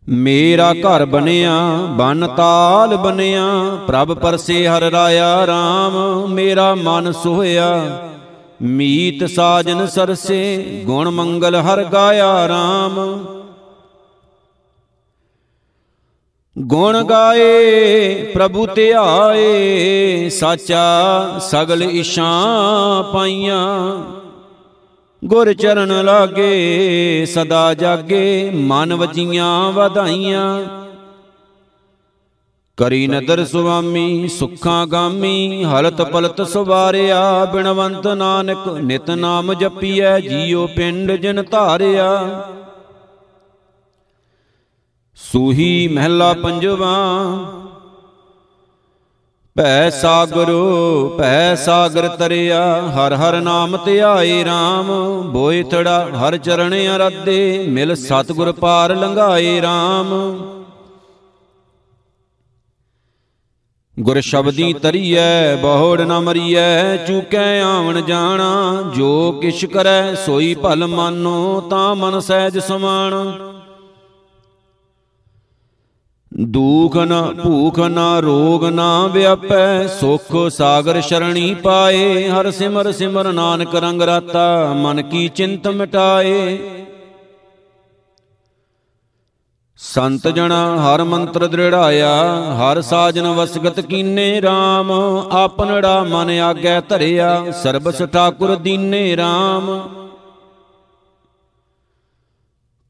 ਮੇਰਾ 0.08 0.72
ਘਰ 0.72 1.04
ਬਨਿਆ 1.04 1.76
ਬਨ 1.90 2.26
ਤਾਲ 2.36 2.96
ਬਨਿਆ, 2.96 3.78
ਪ੍ਰਭ 3.86 4.12
ਪਰਸੇ 4.12 4.68
ਹਰ 4.68 4.82
ਰਾਇਆ 4.82 5.46
RAM 5.46 6.28
ਮੇਰਾ 6.28 6.74
ਮਨ 6.74 7.12
ਸੋਹਿਆ 7.12 8.00
ਮੀਤ 8.62 9.24
ਸਾਜਨ 9.24 9.86
ਸਰਸੇ, 9.86 10.82
ਗੁਣ 10.86 11.10
ਮੰਗਲ 11.10 11.56
ਹਰ 11.56 11.84
ਗਾਇਆ 11.84 12.46
RAM 12.46 13.00
ਗੁਣ 16.58 17.04
ਗਾਏ, 17.04 18.14
ਪ੍ਰਭੂ 18.34 18.66
ਧਿਆਏ 18.66 20.28
ਸਾਚਾ 20.28 21.38
ਸਗਲ 21.40 21.82
ਇਸ਼ਾਂ 21.82 23.02
ਪਾਈਆਂ। 23.02 23.96
ਗੁਰ 25.24 25.52
ਚਰਨ 25.52 26.04
ਲਾਗੇ, 26.04 27.26
ਸਦਾ 27.26 27.74
ਜਾਗੇ, 27.74 28.50
ਮਨ 28.54 28.94
ਵਜੀਆਂ 28.94 29.72
ਵਧਾਈਆਂ। 29.72 30.62
ਕਰੀ 32.76 33.06
ਨਦਰ 33.06 33.44
ਸੁਆਮੀ, 33.44 34.28
ਸੁਖਾਂ 34.28 34.86
ਗਾਮੀ, 34.86 35.64
ਹਲਤ 35.64 36.02
ਪਲਤ 36.02 36.42
ਸੁਵਾਰਿਆ, 36.42 37.44
ਬਿਨਵੰਤ 37.44 38.06
ਨਾਨਕ 38.06 38.68
ਨਿਤ 38.68 39.10
ਨਾਮ 39.10 39.54
ਜਪੀਐ, 39.54 40.20
ਜੀਉ 40.20 40.66
ਪਿੰਡ 40.66 41.12
ਜਿਨ 41.12 41.44
ਧਾਰਿਆ। 41.50 42.22
ਸੂਹੀ 45.18 45.88
ਮਹਿਲਾ 45.88 46.32
ਪੰਜਵਾ। 46.32 46.96
ਭੈ 49.56 49.90
ਸਾਗਰੋ, 49.90 51.08
ਭੈ 51.18 51.54
ਸਾਗਰ 51.54 52.08
ਤਰਿਆ, 52.08 52.60
ਹਰ 52.88 53.14
ਹਰ 53.14 53.40
ਨਾਮ 53.40 53.76
ਧਿਆਏ 53.84 54.42
RAM 54.44 54.90
ਬੋਏ 55.32 55.62
ਥੜਾ 55.62 56.10
ਹਰ 56.16 56.36
ਚਰਨ 56.36 56.74
ਅਰਾਧੇ, 56.96 57.66
ਮਿਲ 57.68 57.94
ਸਤਗੁਰ 57.94 58.52
ਪਾਰ 58.52 58.94
ਲੰਘਾਏ 58.96 59.60
RAM 59.60 60.14
ਗੁਰ 63.96 64.20
ਸ਼ਬਦੀ 64.20 64.72
ਤਰੀਐ 64.72 65.56
ਬਹੁੜ 65.56 66.00
ਨ 66.00 66.18
ਮਰੀਐ, 66.20 66.96
ਚੂਕੈ 66.96 67.60
ਆਵਣ 67.62 68.00
ਜਾਣਾ। 68.00 68.82
ਜੋ 68.96 69.32
ਕਿਛ 69.32 69.64
ਕਰੈ, 69.64 70.14
ਸੋਈ 70.14 70.54
ਭਲ 70.54 70.86
ਮਾਨੋ, 70.86 71.60
ਤਾਂ 71.70 71.94
ਮਨ 71.94 72.20
ਸਹਿਜ 72.20 72.58
ਸਮਾਨ 72.58 73.12
ਦੂਖ 76.32 76.96
ਨ 76.96 77.34
ਭੂਖ 77.42 77.78
ਨ, 77.80 77.98
ਰੋਗ 78.22 78.64
ਨ 78.64 78.80
ਵਿਆਪੈ, 79.12 79.86
ਸੁਖ 79.86 80.50
ਸਾਗਰ 80.50 81.00
ਸ਼ਰਣੀ 81.00 81.54
ਪਾਏ, 81.54 82.28
ਹਰ 82.28 82.50
ਸਿਮਰ 82.50 82.92
ਸਿਮਰ 82.92 83.32
ਨਾਨਕ 83.32 83.74
ਰੰਗ 83.74 84.02
ਰਾਤਾ, 84.02 84.72
ਮਨ 84.76 85.02
ਕੀ 85.02 85.28
ਚਿੰਤ 85.28 85.68
ਮਿਟਾਏ। 85.68 86.58
ਸੰਤ 89.78 90.28
ਜਣਾ 90.28 90.76
ਹਰ 90.76 91.04
ਮੰਤਰ 91.04 91.46
ਦ੍ਰਿੜਾਇਆ, 91.46 92.10
ਹਰ 92.54 92.80
ਸਾਜਨ 92.80 93.26
ਵਸਗਤ 93.26 93.80
ਕੀਨੇ 93.80 94.40
RAM 94.40 94.92
ਆਪਨੜਾ 95.30 96.02
ਮਨ 96.04 96.30
ਆਗੈ 96.30 96.80
ਧਰਿਆ, 96.80 97.50
ਸਰਬਸ 97.62 98.02
ਠਾਕੁਰ 98.02 98.56
ਦੀਨੇ 98.56 99.16
RAM 99.16 99.70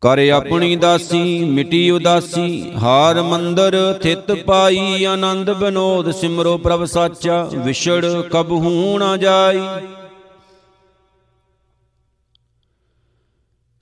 ਕਰ 0.03 0.19
ਆਪਣੀ 0.29 0.77
ਦਾਸੀ, 0.77 1.45
ਮਿਟੀ 1.45 1.91
ਉਦਾਸੀ, 1.91 2.73
ਹਾਰ 2.83 3.23
ਮੰਦਰ, 3.23 3.99
ਥਿਤ 4.03 4.33
ਪਾਈ, 4.33 5.05
ਆਨੰਦ 5.05 5.51
ਬਿਨੋਦ 5.51 6.11
ਸਿਮਰੋ 6.11 6.59
ਪ੍ਰਭ 6.59 6.85
ਸਾਚਾ, 6.85 7.51
ਵਿਛੜ 7.55 8.07
ਕਬਹੂ 8.23 8.99
ਨਾ 8.99 9.17
ਜਾਈ। 9.17 9.61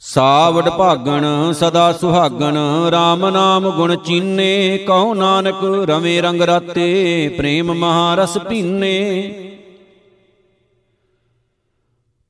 ਸਾਵਡ 0.00 0.68
ਭਾਗਣ, 0.68 1.52
ਸਦਾ 1.52 1.92
ਸੁਹਾਗਣ 1.92 2.56
RAM 2.88 3.30
ਨਾਮ 3.30 3.70
ਗੁਣ 3.70 3.96
ਚੀਨੇ, 3.96 4.78
ਕਹੋ 4.78 5.14
ਨਾਨਕ 5.14 5.64
ਰਵੇਂ 5.90 6.22
ਰੰਗ 6.22 6.42
ਰਾਤੇ, 6.42 7.28
ਪ੍ਰੇਮ 7.38 7.72
ਮਹਾਰਸ 7.74 8.38
ਪੀਨੇ 8.38 9.32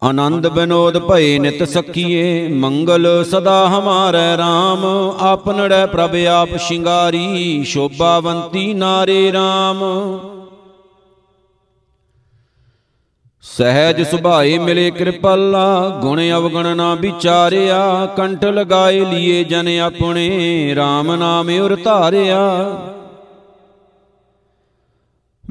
ਆਨੰਦ 0.05 0.47
ਬਿਨੋਦ 0.47 0.99
ਭਏ 0.99 1.39
ਨਿਤ 1.39 1.63
ਸਖੀਏ 1.63 2.49
ਮੰਗਲ 2.49 3.25
ਸਦਾ 3.25 3.69
ਹਮਾਰੇ 3.69 4.37
RAM 4.37 4.85
ਆਪਨੜੈ 5.21 5.87
ਪ੍ਰਭ 5.87 6.15
ਆਪ 6.31 6.57
ਸ਼ਿੰਗਾਰੀ, 6.57 7.65
ਸ਼ੋਭਾਵੰਤੀ 7.65 8.75
ਨਾਰੇ 8.75 9.33
RAM 9.33 9.85
ਸਹਿਜ 13.43 14.03
ਸੁਭਾਏ 14.03 14.59
ਮਿਲੇ 14.59 14.91
ਕਿਰਪਾਲਾ, 14.91 15.89
ਗੁਣ 16.03 16.21
ਅਵਗਣ 16.37 16.77
ਨਾ 16.77 16.95
ਵਿਚਾਰਿਆ, 16.95 18.07
ਕੰਠ 18.07 18.45
ਲਗਾਏ 18.45 19.05
ਲੀਏ 19.05 19.45
ਜਨ 19.45 19.69
ਆਪਣੇ 19.81 20.75
RAM 20.75 21.17
ਨਾਮ 21.17 21.51
ਉਰ 21.61 21.77
ਧਾਰਿਆ 21.85 22.43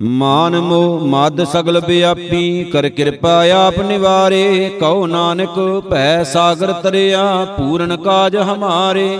ਮਾਨ 0.03 0.59
ਮੋ 0.59 0.99
ਮਦ 0.99 1.43
ਸਗਲ 1.43 1.79
ਬਿਆਪੀ 1.79 2.63
ਕਰ 2.63 2.87
ਕਿਰਪਾ 2.89 3.43
ਆਪ 3.55 3.79
ਨਿਵਾਰੇ, 3.79 4.69
ਕਉ 4.79 5.05
ਨਾਨਕ 5.07 5.59
ਭੈ 5.89 6.23
ਸਾਗਰ 6.23 6.71
ਤਰਿਆ, 6.73 7.23
ਪੂਰਨ 7.57 7.95
ਕਾਜ 7.97 8.37
ਹਮਾਰੇ। 8.37 9.19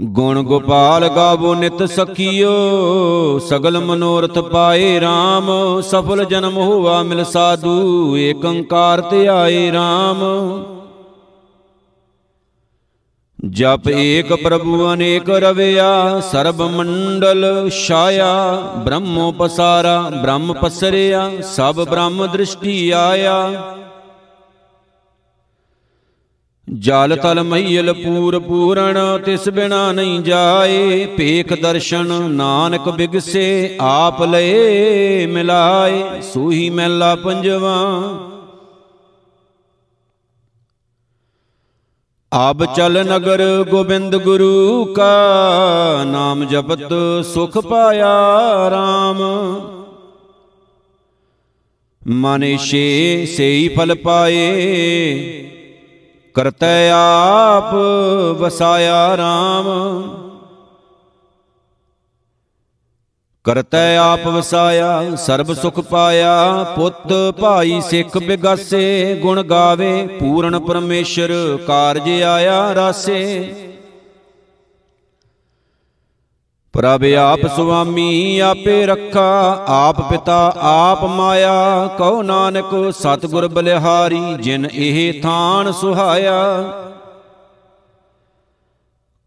ਗੁਣ 0.00 0.42
ਗੋਪਾਲ 0.42 1.08
ਗਾਵੋ 1.08 1.54
ਨਿਤ 1.54 1.82
ਸਖੀਓ, 1.82 3.38
ਸਗਲ 3.38 3.78
ਮਨੋਰਥ 3.80 4.38
ਪਾਏ 4.38 4.98
RAM 5.00 5.50
ਸਫਲ 5.82 6.24
ਜਨਮ 6.24 6.56
ਹੋਵਾ 6.56 7.02
ਮਿਲ 7.02 7.24
ਸਾਧੂ 7.24 8.16
ਏਕ 8.16 8.44
ਓੰਕਾਰ 8.44 9.00
ਧਿਆਏ 9.00 9.70
RAM 9.70 10.24
ਜਪ 13.50 13.88
ਏਕ 13.88 14.32
ਪ੍ਰਭੂ 14.34 14.92
ਅਨੇਕ 14.92 15.30
ਰਵਿਆ 15.30 16.20
ਸਰਬ 16.20 16.62
ਮੰਡਲ 16.62 17.70
ਛਾਇਆ 17.86 18.50
ਬ੍ਰਹਮੋ 18.76 19.32
ਪਸਾਰਾ 19.32 20.00
ਬ੍ਰਹਮ 20.22 20.52
ਪਸਰਿਆ 20.52 21.30
ਸਭ 21.42 21.74
ਬ੍ਰਹਮ 21.74 22.26
ਦ੍ਰਿਸ਼ਟੀ 22.26 22.90
ਆਇਆ। 22.90 23.72
ਜਲ 26.78 27.16
ਤਲ 27.16 27.42
ਮਈਲ 27.42 27.92
ਪੂਰ 27.92 28.38
ਪੂਰਣ 28.38 29.18
ਤਿਸ 29.18 29.48
ਬਿਨਾ 29.48 29.92
ਨਹੀਂ 29.92 30.20
ਜਾਏ। 30.20 31.06
ਭੇਖ 31.06 31.62
ਦਰਸ਼ਨ 31.62 32.30
ਨਾਨਕ 32.30 32.88
ਬਿਗਸੇ 32.88 33.76
ਆਪ 33.80 34.22
ਲਏ 34.22 35.26
ਮਿਲਾਏ। 35.26 36.02
ਸੂਹੀ 36.22 36.70
ਮੈਲਾ 36.70 37.14
ਪੰਜਵਾ 37.14 37.76
ਆਬ 42.36 42.64
ਚਲ 42.74 43.04
ਨਗਰ 43.06 43.64
ਗੋਬਿੰਦ 43.70 44.16
ਗੁਰੂ 44.16 44.84
ਕਾ 44.84 46.04
ਨਾਮ 46.06 46.44
ਜਪਤ 46.44 46.92
ਸੁਖ 47.34 47.58
ਪਾਇਆ 47.58 48.08
RAM 48.68 49.22
ਮਨਿਸ਼ੇ 52.08 53.26
ਸੇਈ 53.26 53.68
ਫਲ 53.68 53.94
ਪਾਏ, 53.94 55.48
ਕਰਤੈ 56.34 56.90
ਆਪ 56.90 57.74
ਵਸਾਇਆ 58.38 59.16
RAM 59.16 59.66
ਕਰਤੈ 63.46 63.96
ਆਪ 63.96 64.26
ਵਸਾਇਆ, 64.26 65.16
ਸਰਬ 65.16 65.52
ਸੁਖ 65.54 65.80
ਪਾਇਆ, 65.80 66.64
ਪੁੱਤ 66.76 67.12
ਭਾਈ 67.40 67.80
ਸਿੱਖ 67.80 68.18
ਬਿਗਾਸੇ, 68.18 69.14
ਗੁਣ 69.22 69.42
ਗਾਵੇ, 69.42 70.06
ਪੂਰਨ 70.06 70.58
ਪਰਮੇਸ਼ਰ 70.58 71.58
ਕਾਰਜ 71.66 72.22
ਆਇਆ 72.22 72.74
ਰਾਸੇ। 72.74 73.54
ਪ੍ਰਭ 76.74 77.04
ਆਪ 77.18 77.46
ਸੁਆਮੀ 77.56 78.38
ਆਪੇ 78.38 78.86
ਰੱਖਾ, 78.86 79.64
ਆਪ 79.68 80.00
ਪਿਤਾ 80.10 80.52
ਆਪ 80.56 81.04
ਮਾਇਆ, 81.04 81.86
ਕਉ 81.98 82.22
ਨਾਨਕ 82.22 82.74
ਸਤਿਗੁਰ 82.90 83.48
ਬਲਿਹਾਰੀ, 83.48 84.34
ਜਿਨ 84.40 84.68
ਇਹ 84.72 85.22
ਥਾਨ 85.22 85.72
ਸੁਹਾਇਆ। 85.72 86.64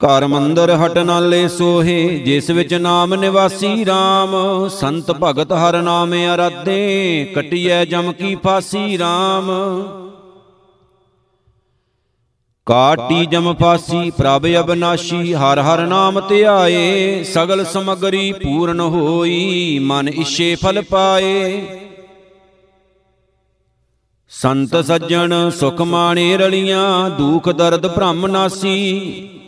ਘਰ 0.01 0.25
ਮੰਦਰ 0.27 0.71
ਹਟ 0.75 0.97
ਨਾਲੇ 0.97 1.47
ਸੋਹੇ, 1.47 2.19
ਜਿਸ 2.25 2.49
ਵਿੱਚ 2.49 2.73
ਨਾਮ 2.73 3.13
ਨਿਵਾਸੀ 3.15 3.67
RAM 3.83 4.67
ਸੰਤ 4.69 5.11
ਭਗਤ 5.11 5.51
ਹਰ 5.53 5.81
ਨਾਮ 5.81 6.13
ਅਰਾਧੇ, 6.35 7.25
ਕਟਿਐ 7.35 7.83
ਜਮ 7.85 8.11
ਕੀ 8.11 8.35
ਫਾਸੀ 8.35 8.97
RAM 8.97 9.49
ਕਾਟੀ 12.67 13.25
ਜਮ 13.25 13.53
ਫਾਸੀ, 13.53 14.09
ਪ੍ਰਭ 14.09 14.45
ਅਬਨਾਸ਼ੀ, 14.59 15.33
ਹਰ 15.33 15.59
ਹਰ 15.59 15.85
ਨਾਮ 15.87 16.19
ਧਿਆਏ 16.27 17.23
ਸਗਲ 17.23 17.63
ਸਮਗਰੀ 17.65 18.31
ਪੂਰਨ 18.33 18.79
ਹੋਈ, 18.79 19.79
ਮਨ 19.79 20.07
ਇਛੇ 20.07 20.55
ਫਲ 20.55 20.81
ਪਾਏ। 20.81 21.61
ਸੰਤ 24.31 24.75
ਸੱਜਣ 24.85 25.33
ਸੁਖ 25.49 25.81
ਮਾਣੇ 25.81 26.37
ਰਲੀਆਂ, 26.37 27.09
ਦੁਖ 27.09 27.49
ਦਰਦ 27.49 27.87
ਭ੍ਰਮ 27.87 28.27
ਨਾਸੀ। 28.27 29.38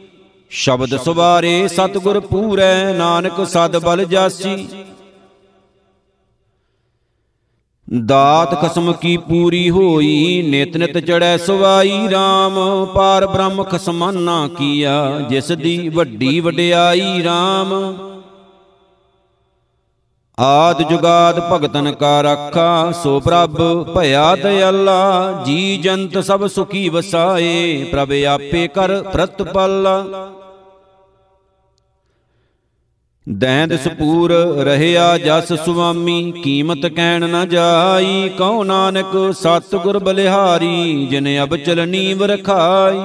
ਸ਼ਬਦ 0.51 0.95
ਸੁਵਾਰੇ 0.97 1.67
ਸਤਿਗੁਰ 1.67 2.19
ਪੂਰੈ, 2.19 2.93
ਨਾਨਕ 2.93 3.43
ਸਦ 3.47 3.77
ਬਲ 3.77 4.03
ਜਾਸੀ। 4.05 4.67
ਦਾਤ 7.87 8.53
ਖਸਮ 8.61 8.91
ਕੀ 8.93 9.15
ਪੂਰੀ 9.17 9.69
ਹੋਈ, 9.69 10.41
ਨਿਤ 10.41 10.75
ਨਿਤ 10.77 10.97
ਚੜੈ 10.97 11.35
ਸਵਾਈ 11.37 11.91
RAM 12.07 12.57
ਪਾਰ 12.95 13.25
ਬ੍ਰਹਮ 13.27 13.63
ਖਸਮਾਨਾ 13.63 14.47
ਕੀਆ, 14.57 15.19
ਜਿਸ 15.29 15.51
ਦੀ 15.53 15.89
ਵੱਡੀ 15.89 16.39
ਵਡਿਆਈ 16.39 17.21
RAM 17.21 17.73
ਆਦ 20.37 20.81
ਜੁਗਾਦ 20.89 21.39
ਭਗਤਨ 21.49 21.91
ਕਾ 21.91 22.21
ਰਾਖਾ 22.23 22.91
ਸੋ 23.03 23.19
ਪ੍ਰਭ 23.19 23.57
ਭਇਆ 23.95 24.35
ਦਇਆਲਾ, 24.35 25.43
ਜੀ 25.45 25.77
ਜੰਤ 25.77 26.17
ਸਭ 26.19 26.47
ਸੁਖੀ 26.47 26.87
ਵਸਾਏ, 26.89 27.83
ਪ੍ਰਭ 27.91 28.13
ਆਪੇ 28.29 28.67
ਕਰ 28.67 29.01
ਪ੍ਰਤਪਾਲਾ। 29.03 30.03
ਦੈਂਦ 33.27 33.75
ਸਪੂਰ 33.75 34.31
ਰਹਿਆ 34.65 35.17
ਜਸ 35.17 35.51
ਸੁਆਮੀ, 35.65 36.31
ਕੀਮਤ 36.43 36.85
ਕਹਿਣ 36.85 37.29
ਨਾ 37.29 37.45
ਜਾਈ। 37.45 38.29
ਕਉ 38.29 38.63
ਨਾਨਕ, 38.63 39.15
ਸਤਿਗੁਰ 39.31 39.99
ਬਲਿਹਾਰੀ, 39.99 41.07
ਜਿਨ 41.07 41.27
ਅਬ 41.43 41.55
ਚਲਨੀ 41.55 42.13
ਵਰਖਾਈ 42.13 42.99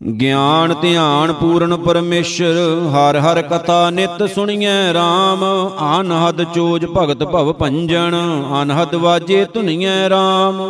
ਗਿਆਨ 0.00 0.74
ਧਿਆਨ 0.82 1.32
ਪੂਰਨ 1.32 1.76
ਪਰਮੇਸ਼ਰ, 1.76 2.54
ਹਰ 2.92 3.18
ਹਰ 3.18 3.40
ਕਥਾ 3.42 3.90
ਨਿਤ 3.90 4.22
ਸੁਣੀਐ 4.34 4.92
RAM 4.92 5.44
ਅਨਹਦ 5.90 6.42
ਚੋਜ 6.54 6.86
ਭਗਤ 6.86 7.24
ਭਵ 7.24 7.52
ਭੰਜਨ, 7.52 8.16
ਅਨਹਦ 8.62 8.94
ਵਾਜੇ 8.94 9.44
ਧੁਨੀਐ 9.54 10.08
RAM 10.08 10.62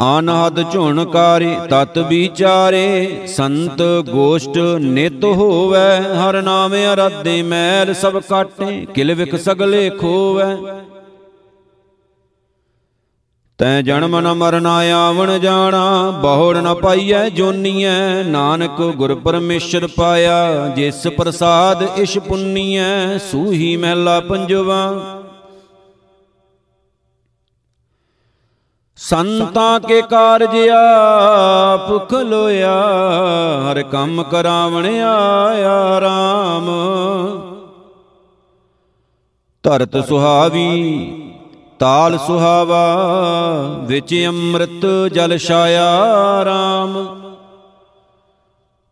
ਅਨਹਦ 0.00 0.72
ਝੁਣਕਾਰੇ 0.72 1.56
ਤਤ 1.70 1.98
ਵਿਚਾਰੇ, 1.98 3.26
ਸੰਤ 3.26 3.82
ਗੋਸ਼ਟ 4.10 4.58
ਨਿਤ 4.80 5.24
ਹੋਵੇ, 5.24 5.78
ਹਰ 6.18 6.42
ਨਾਮ 6.42 6.74
ਅਰਾਧੇ 6.74 7.42
ਮੈਲ 7.42 7.94
ਸਭ 7.94 8.20
ਕਾਟੇ, 8.28 8.86
ਕਿਲ 8.94 9.14
ਵਿਖ 9.14 9.34
ਸਗਲੇ 9.34 9.90
ਖੋਵੇ। 9.90 10.44
ਤੈ 13.58 13.82
ਜਨਮ 13.82 14.20
ਨ 14.20 14.32
ਮਰਨਾ 14.32 14.76
ਆਵਣ 14.96 15.38
ਜਾਣਾ, 15.38 16.10
ਬਹੁੜ 16.10 16.56
ਨ 16.56 16.74
ਪਾਈਐ 16.74 17.28
ਜੋਨੀਐ, 17.28 18.22
ਨਾਨਕ 18.22 18.80
ਗੁਰ 18.82 19.14
ਪਰਮੇਸ਼ਰ 19.14 19.86
ਪਾਇਆ, 19.86 20.68
ਜਿਸ 20.76 21.06
ਪ੍ਰਸਾਦ 21.06 21.82
ਇਸ਼ 21.98 22.18
ਪੁੰਨੀਐ, 22.18 23.18
ਸੂਹੀ 23.18 23.76
ਮਹਿਲਾ 23.76 24.20
ਪੰਜਵਾ। 24.20 25.17
ਸੰਤਾਂ 28.98 29.80
ਕੇ 29.80 30.02
ਕਾਰਜ 30.02 30.68
ਆਪ 30.68 32.10
ਖਲੋਇਆ 32.10 32.72
ਹਰ 33.66 33.82
ਕੰਮ 33.82 34.22
ਕਰਾਵਣ 34.22 34.86
ਆਇਆ 34.86 36.00
RAM 36.02 36.66
ਧਰਤ 39.64 39.96
ਸੁਹਾਵੀ, 40.08 41.12
ਤਾਲ 41.78 42.18
ਸੁਹਾਵਾ, 42.18 42.82
ਵਿੱਚ 43.82 44.14
ਅੰਮ੍ਰਿਤ 44.28 44.86
ਜਲ 45.12 45.38
ਛਾਇਆ 45.38 45.86
RAM 46.46 47.17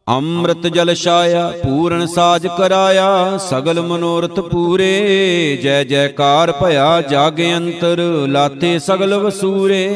ਅੰਮ੍ਰਿਤ 0.08 0.66
ਜਲ 0.66 0.94
ਛਾਇਆ, 0.94 1.52
ਪੂਰਨ 1.62 2.06
ਸਾਜ 2.06 2.46
ਕਰਾਇਆ, 2.46 3.38
ਸਗਲ 3.38 3.80
ਮਨੋਰਥ 3.80 4.40
ਪੂਰੇ। 4.40 5.58
ਜੈ 5.62 5.84
ਜੈਕਾਰ 5.84 6.52
ਭਇਆ 6.52 7.00
ਜਾਗ 7.00 7.40
ਅੰਤਰ, 7.56 8.00
ਲਾਤੇ 8.28 8.78
ਸਗਲ 8.78 9.14
ਵਸੂਰੇ। 9.14 9.86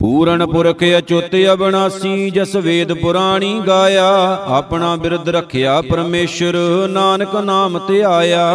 ਪੂਰਨ 0.00 0.46
ਪੁਰਖ 0.46 0.84
ਅਚੁੱਤ 0.98 1.36
ਅਬਨਾਸੀ 1.52 2.30
ਜਸ 2.30 2.56
ਵੇਦ 2.56 2.92
ਪੁਰਾਣੀ 2.92 3.60
ਗਾਇਆ। 3.66 4.06
ਆਪਣਾ 4.46 4.96
ਬਿਰਧ 4.96 5.28
ਰਖਿਆ 5.28 5.82
ਪਰਮੇਸ਼ਰ, 5.82 6.56
ਨਾਨਕ 6.90 7.36
ਨਾਮ 7.36 7.80
ਧਿਆਇਆ 7.88 8.46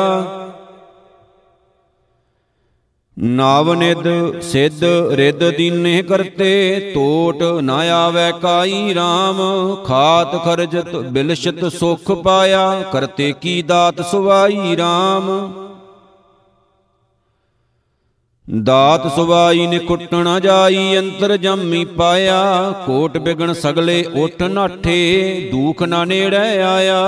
ਨਾਵ 3.19 3.73
ਨਿਦ 3.73 4.07
ਸਿੱਧ 4.41 4.83
ਰਿੱਧ 5.11 5.43
ਦੀਨੇ 5.49 6.01
ਕਰਤੇ 6.03 6.91
ਟੋਟ 6.95 7.43
ਨਾ 7.61 7.75
ਆਵੇ 7.75 8.31
ਕਾਈ 8.41 8.93
RAM 8.93 9.37
ਖਾਤ 9.85 10.43
ਖਰਜਤ 10.45 10.95
ਬਿਲਸ਼ਤ 10.95 11.65
ਸੁਖ 11.73 12.11
ਪਾਇਆ, 12.11 12.83
ਕਰਤੇ 12.93 13.33
ਕੀ 13.41 13.61
ਦਾਤ 13.61 14.01
ਸੁਵਾਈ 14.01 14.75
RAM 14.75 15.31
ਦਾਤ 18.63 19.07
ਸੁਵਾਈ 19.15 19.67
ਨੇ 19.67 19.79
ਕੁੱਟਣਾ 19.79 20.39
ਜਾਈ, 20.39 20.97
ਅੰਤਰ 20.97 21.37
ਜੰਮੀ 21.37 21.85
ਪਾਇਆ। 21.85 22.71
ਕੋਟ 22.85 23.17
ਬਿਗਣ 23.17 23.53
ਸਗਲੇ 23.53 24.03
ਉਠ 24.15 24.43
ਨਾਠੇ, 24.43 25.49
ਦੂਖ 25.51 25.83
ਨਾ 25.83 26.05
ਨੇੜੇ 26.05 26.61
ਆਇਆ। 26.63 27.01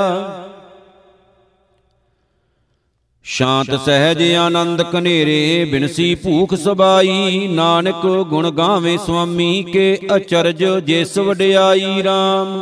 ਸ਼ਾਂਤ 3.28 3.74
ਸਹਿਜ 3.86 4.22
ਆਨੰਦ 4.36 4.82
ਕਨੇਰੇ 4.82 5.66
ਬਿਨਸੀ 5.72 6.14
ਭੂਖ 6.16 6.54
ਸਬਾਈ, 6.56 7.48
ਨਾਨਕ 7.48 8.06
ਗੁਣ 8.30 8.50
ਗਾਵੇ 8.52 8.98
ਸੁਆਮੀ 8.98 9.64
ਕੇ 9.64 9.98
ਅਚਰਜ 10.16 10.64
ਜਿਸ 10.86 11.18
ਵਡਿਆਈ 11.18 12.02
RAM 12.02 12.54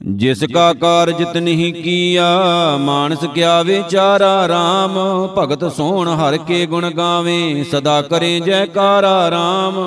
ਜਿਸ 0.00 0.44
ਕਾ 0.54 0.72
ਕਾਰਜ 0.72 1.22
ਤਿਨਹੀ 1.24 1.70
ਕੀਆ, 1.72 2.76
ਮਾਨਸ 2.76 3.24
ਕਿਆ 3.34 3.62
ਵਿਚਾਰਾ 3.62 4.34
RAM 4.46 4.98
ਭਗਤ 5.38 5.64
ਸੋਹਣ 5.72 6.08
ਹਰ 6.08 6.36
ਕੇ 6.38 6.64
ਗੁਣ 6.66 6.90
ਗਾਵੇ, 6.90 7.64
ਸਦਾ 7.70 8.00
ਕਰੇ 8.02 8.38
ਜੈਕਾਰਾ 8.40 9.16
RAM 9.28 9.80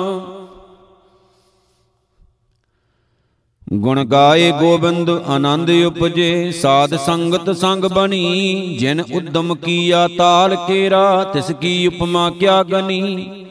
ਗੁਣ 3.72 4.04
ਗਾਏ 4.04 4.52
ਗੋਬਿੰਦ 4.52 5.10
ਆਨੰਦ 5.10 5.70
ਉਪਜੇ, 5.86 6.52
ਸਾਧ 6.52 6.96
ਸੰਗਤ 6.96 7.50
ਸੰਗ 7.50 7.84
ਬਣੀ, 7.84 8.76
ਜਿਨ 8.80 9.00
ਉਦਮ 9.00 9.54
ਕੀਆ 9.54 10.08
ਤਾਲ 10.08 10.56
ਕੇਰਾ, 10.56 11.24
ਤਿਸ 11.24 11.52
ਕੀ 11.52 11.86
ਉਪਮਾ 11.86 12.30
ਕਿਆ 12.30 12.62
ਗਨੀ। 12.62 13.46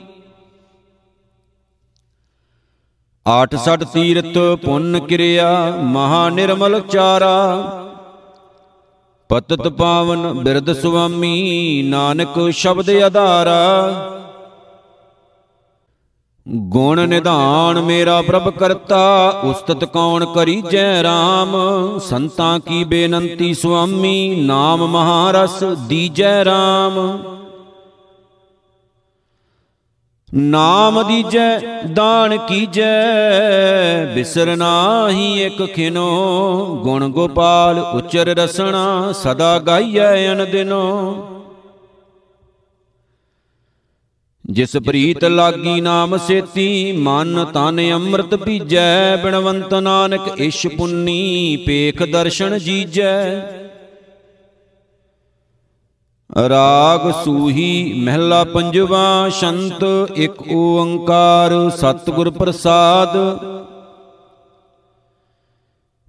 ਆਠ 3.27 3.55
ਸਠ 3.55 3.83
ਤੀਰਤ 3.83 4.37
ਪੁੰਨ 4.65 4.99
ਕਿਰਿਆ, 4.99 5.77
ਮਹਾ 5.83 6.29
ਨਿਰਮਲ 6.29 6.79
ਚਾਰਾ। 6.79 7.57
ਪਤਤ 9.29 9.67
ਪਾਵਨ 9.67 10.33
ਬਿਰਧ 10.33 10.73
ਸੁਆਮੀ, 10.73 11.81
ਨਾਨਕ 11.81 12.49
ਸ਼ਬਦ 12.51 12.89
ਆਧਾਰਾ। 12.89 13.91
ਗੁਣ 16.47 17.07
ਨਿਧਾਨ 17.07 17.79
ਮੇਰਾ 17.81 18.21
ਪ੍ਰਭ 18.21 18.49
ਕਰਤਾ, 18.49 19.29
ਉਸਤਤ 19.43 19.85
ਕੌਣ 19.85 20.25
ਕਰੀ 20.25 20.61
ਜੈ 20.71 21.03
RAM 21.03 21.55
ਸੰਤਾਂ 21.99 22.59
ਕੀ 22.59 22.83
ਬੇਨੰਤੀ 22.83 23.53
ਸੁਆਮੀ, 23.53 24.43
ਨਾਮ 24.45 24.85
ਮਹਾਰਸ 24.87 25.63
ਦੀਜੈ 25.87 26.43
RAM 26.43 27.17
ਨਾਮ 30.33 31.01
ਦੀਜੈ, 31.03 31.59
ਦਾਨ 31.85 32.37
ਕੀਜੈ, 32.37 32.93
ਬਿਸਰ 34.15 34.55
ਨਾਹੀ 34.55 35.43
ਇਕ 35.43 35.65
ਖਿਨੋ। 35.65 36.81
ਗੁਣ 36.83 37.07
ਗੋਪਾਲ 37.09 37.79
ਉਚਰ 37.79 38.27
ਰਸਣਾ, 38.27 39.11
ਸਦਾ 39.11 39.59
ਗਾਈਐ 39.59 40.31
ਅਨ 40.31 40.45
ਜਿਸ 44.45 44.75
ਪ੍ਰੀਤ 44.77 45.23
ਲਾਗੀ 45.25 45.79
ਨਾਮ 45.81 46.15
ਸੇਤੀ 46.17 46.91
ਮਨ 46.91 47.45
ਤਨ 47.45 47.79
ਅੰਮ੍ਰਿਤ 47.91 48.35
ਪੀਜੈ 48.35 49.15
ਬਿਨਵੰਤ 49.15 49.73
ਨਾਨਕ 49.73 50.27
ਇਸ਼ 50.37 50.65
ਪੁੰਨੀ 50.67 51.55
ਪੇਖ 51.57 52.03
ਦਰਸ਼ਨ 52.03 52.57
ਜੀਜੈ। 52.57 53.41
ਰਾਗ 56.49 57.11
ਸੂਹੀ 57.23 57.93
ਮਹਿਲਾ 58.05 58.43
ਪੰਜਵਾ 58.43 59.29
ਸ਼ੰਤ 59.29 59.83
ਇੱਕ 60.15 60.41
ਓੰਕਾਰ 60.51 61.53
ਸਤਿਗੁਰ 61.77 62.29
ਪ੍ਰਸਾਦ। 62.29 63.17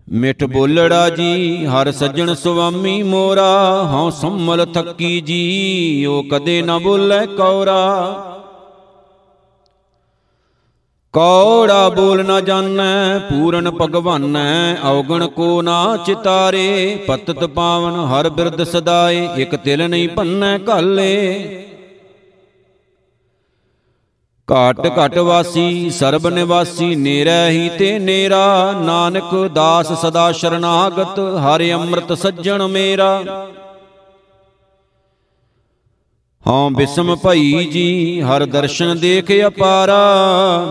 ਮਿੱਠ 0.09 0.45
ਬੋਲੜਾ 0.45 1.09
ਜੀ 1.11 1.66
ਹਰ 1.66 1.92
ਸੱਜਣ 1.92 2.35
ਸੁਆਮੀ 2.35 3.03
ਮੋਰਾ 3.03 3.83
ਹਉ 3.83 4.11
ਸੰਮਲ 4.11 4.66
ਥੱਕੀ 4.66 5.21
ਜੀ 5.21 6.07
ਓ 6.07 6.23
ਕਦੇ 6.23 6.62
ਨਾ 6.62 6.79
ਬੋਲੇ 6.79 7.27
ਕੌਰਾ 7.27 8.33
ਕੌੜਾ। 11.14 11.88
ਬੋਲ 11.88 12.25
ਨਾ 12.27 12.40
ਜਾਣੈ 12.40 13.19
ਪੂਰਨ 13.19 13.71
ਭਗਵਾਨੈ 13.71 14.77
ਔਗਣ 14.85 15.27
ਕੋ 15.27 15.62
ਨਾ 15.62 15.97
ਚਿਤਾਰੇ 15.97 16.97
ਪਤਤ 17.09 17.45
ਪਾਵਨ 17.45 17.95
ਹਰ 18.07 18.29
ਬਿਰਦ 18.29 18.64
ਸਦਾਏ 18.64 19.29
ਇਕ 19.37 19.57
ਤਿਲ 19.57 19.88
ਨਹੀਂ 19.88 20.09
ਪੰਨੈ 20.09 20.59
ਕਾਲੇ 20.59 21.66
ਘਾਟ 24.53 24.81
ਘਟ 24.87 25.19
ਵਾਸੀ 25.19 25.91
ਸਰਬ 25.91 26.29
ਨਿਵਾਸੀ 26.29 26.95
ਨੇਰੈ 26.95 27.49
ਹੀ 27.51 27.69
ਤੇ 27.79 27.99
ਨੇਰਾ। 27.99 28.73
ਨਾਨਕ 28.81 29.35
ਦਾਸ 29.55 29.93
ਸਦਾ 29.93 30.33
ਸ਼ਰਨਾਗਤ 30.33 31.19
ਹਰਿ 31.19 31.73
ਅੰਮ੍ਰਿਤ 31.73 32.13
ਸੱਜਣ 32.13 32.67
ਮੇਰਾ। 32.67 33.23
ਹਉ 36.49 36.69
ਬਿਸਮ 36.71 37.15
ਭਈ 37.17 37.65
ਜੀ 37.65 38.21
ਹਰ 38.23 38.45
ਦਰਸ਼ਨ 38.45 38.99
ਦੇਖ 38.99 39.33
ਅਪਾਰਾ। 39.47 39.99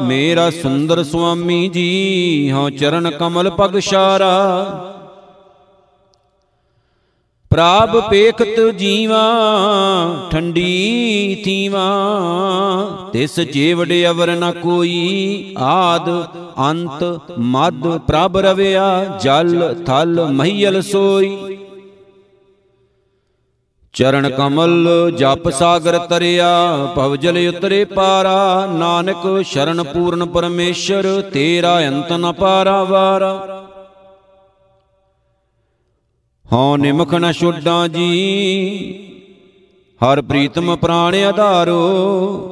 ਮੇਰਾ 0.02 0.50
ਸੁੰਦਰ 0.50 1.04
ਸੁਆਮੀ 1.04 1.68
ਜੀ 1.68 2.52
ਹਉ 2.52 2.70
ਚਰਨ 2.70 3.10
ਕਮਲ 3.12 3.50
ਪਗ 3.50 3.80
ਸ਼ਾਰਾ 3.80 4.34
ਪ੍ਰਾਪ 7.56 8.10
ਪੇਖਤ 8.10 8.60
ਜੀਵਾ, 8.70 9.20
ਠੰਡੀ 10.32 11.42
ਥੀਵਾ। 11.46 11.84
ਤਿਸ 13.14 13.40
ਜੀਵੜ 13.40 13.88
ਅਵਰ 14.10 14.32
ਨ 14.32 14.52
ਕੋਈ 14.52 15.56
ਆਦ, 15.58 16.10
ਅੰਤ 16.60 17.22
ਮਦ 17.40 17.88
ਪ੍ਰਭ 17.98 18.38
ਰਵਿਆ, 18.38 19.06
ਜਲ 19.24 19.76
ਥਲ 19.88 20.26
ਮਹੀਲ 20.32 20.82
ਸੋਈ। 20.82 21.58
ਚਰਨ 23.94 24.30
ਕਮਲ 24.30 24.88
ਜਪ 25.18 25.50
ਸਾਗਰ 25.50 25.98
ਤਰਿਆ, 25.98 26.76
ਭਵਜਲ 26.96 27.38
ਉਤਰੇ 27.50 27.86
ਪਾਰਾ। 27.86 28.66
ਨਾਨਕ 28.66 29.44
ਸ਼ਰਨ 29.46 29.84
ਪੂਰਨ 29.84 30.26
ਪਰਮੇਸ਼ਰ, 30.26 31.24
ਤੇਰਾ 31.34 31.80
ਅੰਤ 31.88 32.14
ਨ 32.14 32.32
ਪਾਰਾ 32.32 32.84
ਵਾਰਾ। 32.84 33.65
ਹਉ 36.54 36.78
ਨਿਮਖ 36.78 37.14
ਨ 37.14 37.32
ਛੁੱਡਾਂ 37.32 37.90
ਜੀ। 37.90 39.00
ਹਰ 39.96 40.22
ਪ੍ਰੀਤਮ 40.22 40.76
ਪ੍ਰਾਣ 40.76 41.16
ਆਧਾਰੋ। 41.16 42.52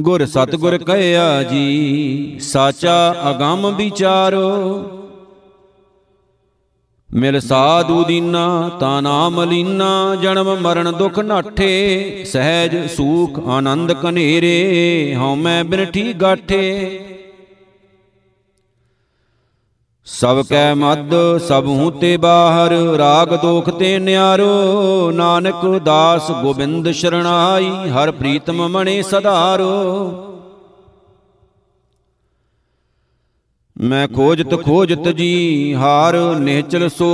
ਗੁਰ 0.00 0.26
ਸਤਗੁਰ 0.26 0.78
ਕਹਿਆ 0.78 1.42
ਜੀ। 1.42 2.38
ਸਾਚਾ 2.40 3.14
ਅਗੰਮ 3.30 3.76
ਵਿਚਾਰੋ। 3.76 4.82
ਮਿਲ 7.14 7.40
ਸਾਧੂ 7.40 8.04
ਦੀਨਾ, 8.04 8.70
ਤਾ 8.80 9.00
ਨਾਮ 9.00 9.44
ਲੀਨਾ, 9.44 10.16
ਜਨਮ 10.22 10.60
ਮਰਨ 10.60 10.92
ਦੁਖ 10.92 11.18
ਨਾਠੇ, 11.18 12.24
ਸਹਿਜ 12.24 12.90
ਸੂਖ 12.90 13.46
ਆਨੰਦ 13.46 13.92
ਕਨੇਰੇ, 13.92 15.16
ਹਉ 15.18 15.34
ਮੈਂ 15.34 15.64
ਬਿਨਠੀ 15.64 16.12
ਗਾਠੇ। 16.12 17.00
ਸਭ 20.06 20.42
ਕੈ 20.46 20.74
ਮਦ 20.74 21.14
ਸਭ 21.48 21.64
ਹੂੰ 21.66 21.92
ਤੇ 21.92 22.16
ਬਾਹਰ, 22.16 22.72
ਰਾਗ 22.98 23.34
ਦੋਖ 23.36 23.70
ਤੇ 23.70 23.98
ਨਿਆਰੋ। 23.98 25.10
ਨਾਨਕ 25.10 25.78
ਦਾਸ 25.84 26.30
ਗੋਬਿੰਦ 26.30 26.90
ਸ਼ਰਣਾਈ, 26.90 27.70
ਹਰ 27.90 28.10
ਪ੍ਰੀਤਮ 28.10 28.68
ਮਣੇ 28.68 29.02
ਸਧਾਰੋ। 29.02 30.28
ਮੈਂ 33.80 34.08
ਖੋਜਤ 34.08 34.62
ਖੋਜਤ 34.62 35.08
ਜੀ, 35.08 35.74
ਹਾਰ 35.74 36.16
ਨਿਹਚਲ 36.40 36.88
ਸੋ 36.88 37.08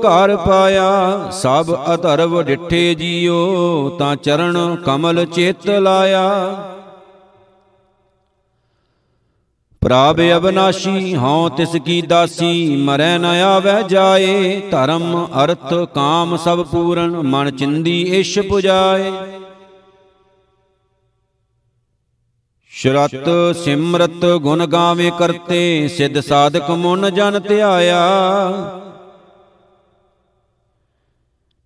ਘਰ 0.00 0.36
ਪਾਇਆ। 0.36 1.30
ਸਭ 1.32 1.74
ਅਧਰਵ 1.94 2.42
ਡਿਠੇ 2.42 2.94
ਜੀਓ, 2.94 3.88
ਤਾਂ 3.98 4.16
ਚਰਨ 4.16 4.76
ਕਮਲ 4.76 5.24
ਚਿਤ 5.26 5.70
ਲਾਇਆ। 5.70 6.30
ਪ੍ਰਭ 9.84 10.20
ਅਬਨਾਸ਼ੀ, 10.36 11.14
ਹਉ 11.16 11.48
ਤਿਸ 11.48 11.76
ਕੀ 11.84 12.02
ਦਾਸੀ, 12.02 12.76
ਮਰੈ 12.76 13.18
ਨ 13.18 13.24
ਆਵੈ 13.24 13.82
ਜਾਏ। 13.82 14.60
ਧਰਮ, 14.70 15.26
ਅਰਥ, 15.44 15.74
ਕਾਮ 15.94 16.36
ਸਭ 16.36 16.64
ਪੂਰਨ, 16.66 17.10
ਮਨ 17.10 17.50
ਚਿੰਦੀ 17.50 18.00
ਇਸ਼ 18.02 18.38
ਪੁਜਾਏ। 18.38 19.12
ਸ਼ਰਤ, 22.72 23.28
ਸਿਮਰਤ 23.64 24.24
ਗੁਣ 24.26 24.66
ਗਾਵੇ 24.66 25.12
ਕਰਤੇ, 25.18 25.88
ਸਿੱਧ 25.88 26.20
ਸਾਧਕ 26.20 26.70
ਮਨ 26.70 27.14
ਜਨ 27.14 27.40
ਧਿਆਇਆ। 27.48 28.00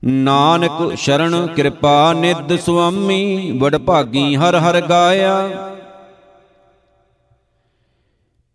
ਨਾਨਕ 0.04 0.94
ਸ਼ਰਨ 0.96 1.46
ਕਿਰਪਾ 1.46 2.12
ਨਿਦ 2.12 2.57
ਸੁਆਮੀ 2.57 3.52
ਵਡ 3.59 3.76
ਭਾਗੀ 3.76 4.37
ਹਰ 4.37 4.57
ਹਰ 4.57 4.81
ਗਾਇਆ। 4.81 5.48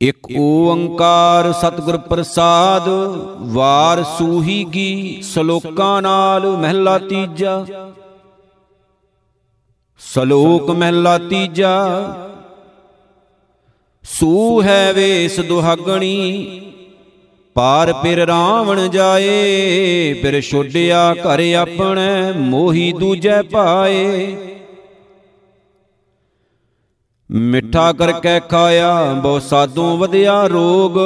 ਇਕ 0.01 0.17
ਓੰਕਾਰ 0.39 1.51
ਸਤਿਗੁਰ 1.53 1.97
ਪ੍ਰਸਾਦ, 1.97 2.87
ਵਾਰ 3.39 4.03
ਸੂਹੀ 4.03 4.65
ਗੀ 4.73 5.21
ਸ਼ਲੋਕਾਂ 5.21 6.01
ਨਾਲ 6.01 6.57
ਮਹਿਲਾ 6.57 6.97
ਤੀਜਾ। 6.97 7.65
ਸ਼ਲੋਕ 9.99 10.71
ਮਹਿਲਾ 10.71 11.17
ਤੀਜਾ। 11.17 11.75
ਸੂ 14.03 14.61
ਹੈ 14.63 14.93
ਵੇਸ 14.93 15.39
ਦੁਹਾਗਣੀ, 15.39 16.61
ਪਾਰ 17.55 17.93
ਪਿਰ 17.93 18.17
ਰਾਵਣ 18.17 18.87
ਜਾਏ, 18.87 20.13
ਫਿਰ 20.13 20.41
ਛੋਡਿਆ 20.41 21.13
ਘਰ 21.13 21.53
ਆਪਣੇ, 21.53 22.33
ਮੋਹੀ 22.33 22.93
ਦੂਜੈ 22.93 23.41
ਪਾਏ। 23.41 24.35
ਮਿੱਠਾ 27.29 27.91
ਕਰਕੇ 27.93 28.39
ਖਾਇਆ 28.39 29.13
ਬਹੁ 29.13 29.39
ਸਾਧੂ 29.39 29.97
ਵਧਿਆ 29.97 30.45
ਰੋਗ। 30.47 30.97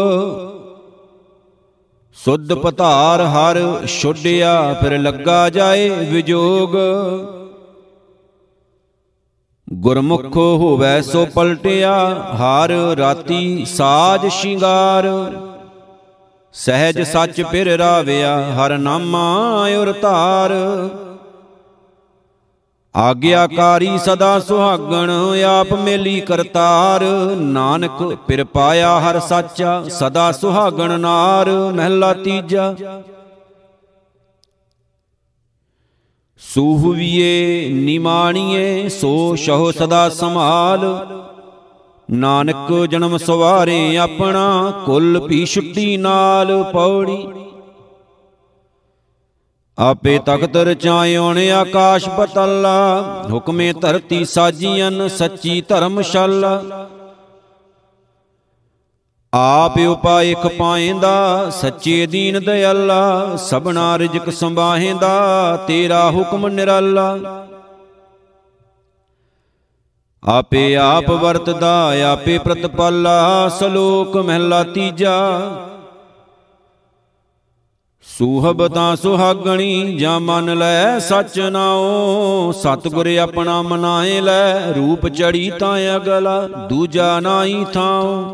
ਸੁੱਧ 2.15 2.53
ਪਧਾਰ 2.53 3.22
ਹਰ 3.22 3.57
ਛੋਡਿਆ 3.88 4.74
ਫਿਰ 4.74 4.97
ਲੱਗਾ 4.99 5.49
ਜਾਏ 5.49 5.89
ਵਿਜੋਗ। 5.89 6.78
ਗੁਰਮੁਖ 9.74 10.38
ਹੋਵੈ 10.38 11.01
ਸੋ 11.01 11.26
ਪਲਟਿਆ 11.26 11.93
ਹਰ 12.36 12.72
ਰਾਤੀ 12.97 13.65
ਸਾਜ 13.65 14.28
ਸ਼ਿੰਗਾਰ। 14.28 15.07
ਸਹਿਜ 16.53 17.01
ਸੱਚ 17.01 17.41
ਪਿਰ 17.41 17.68
ਰਾਵਿਆ 17.78 18.38
ਹਰ 18.51 18.78
ਨਾਮਾ 18.78 19.26
ਔਰ 19.80 19.93
ਧਾਰ 20.01 20.53
ਆਗਿਆਕਾਰੀ 22.97 23.97
ਸਦਾ 23.97 24.39
ਸੁਹਾਗਣ, 24.39 25.09
ਆਪ 25.43 25.73
ਮੇਲੀ 25.73 26.21
ਕਰਤਾਰ। 26.21 27.03
ਨਾਨਕ 27.35 28.15
ਪਿਰ 28.27 28.43
ਪਾਇਆ 28.43 28.99
ਹਰ 28.99 29.19
ਸਾਚਾ, 29.19 29.83
ਸਦਾ 29.89 30.31
ਸੁਹਾਗਣ 30.31 30.99
ਨਾਰ, 30.99 31.49
ਮਹਿਲਾ 31.49 32.13
ਤੀਜਾ। 32.13 32.75
ਸੂਹਵੀਏ, 36.39 37.69
ਨਿਮਾਣੀਏ, 37.69 38.89
ਸੋ 38.89 39.35
ਸ਼ਹੁ 39.35 39.71
ਸਦਾ 39.71 40.09
ਸੰਭਾਲ। 40.09 41.07
ਨਾਨਕ 42.11 42.85
ਜਨਮ 42.85 43.17
ਸਵਾਰੇ 43.17 43.97
ਆਪਣਾ, 43.97 44.73
ਕੁੱਲ 44.85 45.19
ਪੀ 45.27 45.45
ਛੁੱਟੀ 45.45 45.97
ਨਾਲ 45.97 46.63
ਪੌੜੀ। 46.63 47.27
ਆਪੇ 49.80 50.19
ਤਖਤ 50.25 50.55
ਰਚਾਇਓਣ 50.57 51.38
ਆਕਾਸ਼ 51.51 52.09
ਪਤਲਾ 52.09 53.03
ਹੁਕਮੇ 53.32 53.73
ਧਰਤੀ 53.73 54.25
ਸਾਜੀਆਂ 54.25 55.09
ਸੱਚੀ 55.09 55.61
ਧਰਮਸ਼ਾਲਾ 55.61 56.88
ਆਪ 59.34 59.78
ਉਪਾਇਕ 59.88 60.47
ਪਾਏਂਦਾ 60.47 61.49
ਸੱਚੇ 61.49 62.05
ਦੀਨ 62.05 62.39
ਦਇਆਲਾ 62.39 63.36
ਸਭਨਾ 63.36 63.97
ਰਿਜਕ 63.97 64.30
ਸੰਭਾਹੇਂਦਾ, 64.30 65.65
ਤੇਰਾ 65.67 66.09
ਹੁਕਮ 66.11 66.47
ਨਿਰਾਲਾ। 66.47 67.17
ਆਪੇ 70.23 70.75
ਆਪ 70.75 71.09
ਵਰਤਦਾ, 71.11 71.93
ਆਪੇ 72.11 72.38
ਪ੍ਰਤਪਾਲਾ, 72.38 73.49
ਸਲੋਕ 73.49 74.17
ਮਹਿਲਾ 74.17 74.63
ਤੀਜਾ। 74.63 75.17
ਸੂਹਬ 78.18 78.68
ਤਾਂ 78.68 78.95
ਸੁਹਾਗਣੀ 78.95 79.97
ਜਾਂ 79.97 80.20
ਮਨ 80.20 80.57
ਲੈ 80.57 80.99
ਸਚ 80.99 81.39
ਨਾਉ 81.39 82.51
ਸਤਗੁਰ 82.51 83.18
ਆਪਣਾ 83.18 83.61
ਮਨਾਏ 83.61 84.22
ਲੈ, 84.22 84.72
ਰੂਪ 84.72 85.07
ਚੜੀ 85.07 85.51
ਤਾਂ 85.59 85.78
ਅਗਲਾ 85.95 86.41
ਦੂਜਾ 86.41 87.20
ਨਾਹੀ 87.20 87.65
ਥਾਉ। 87.74 88.26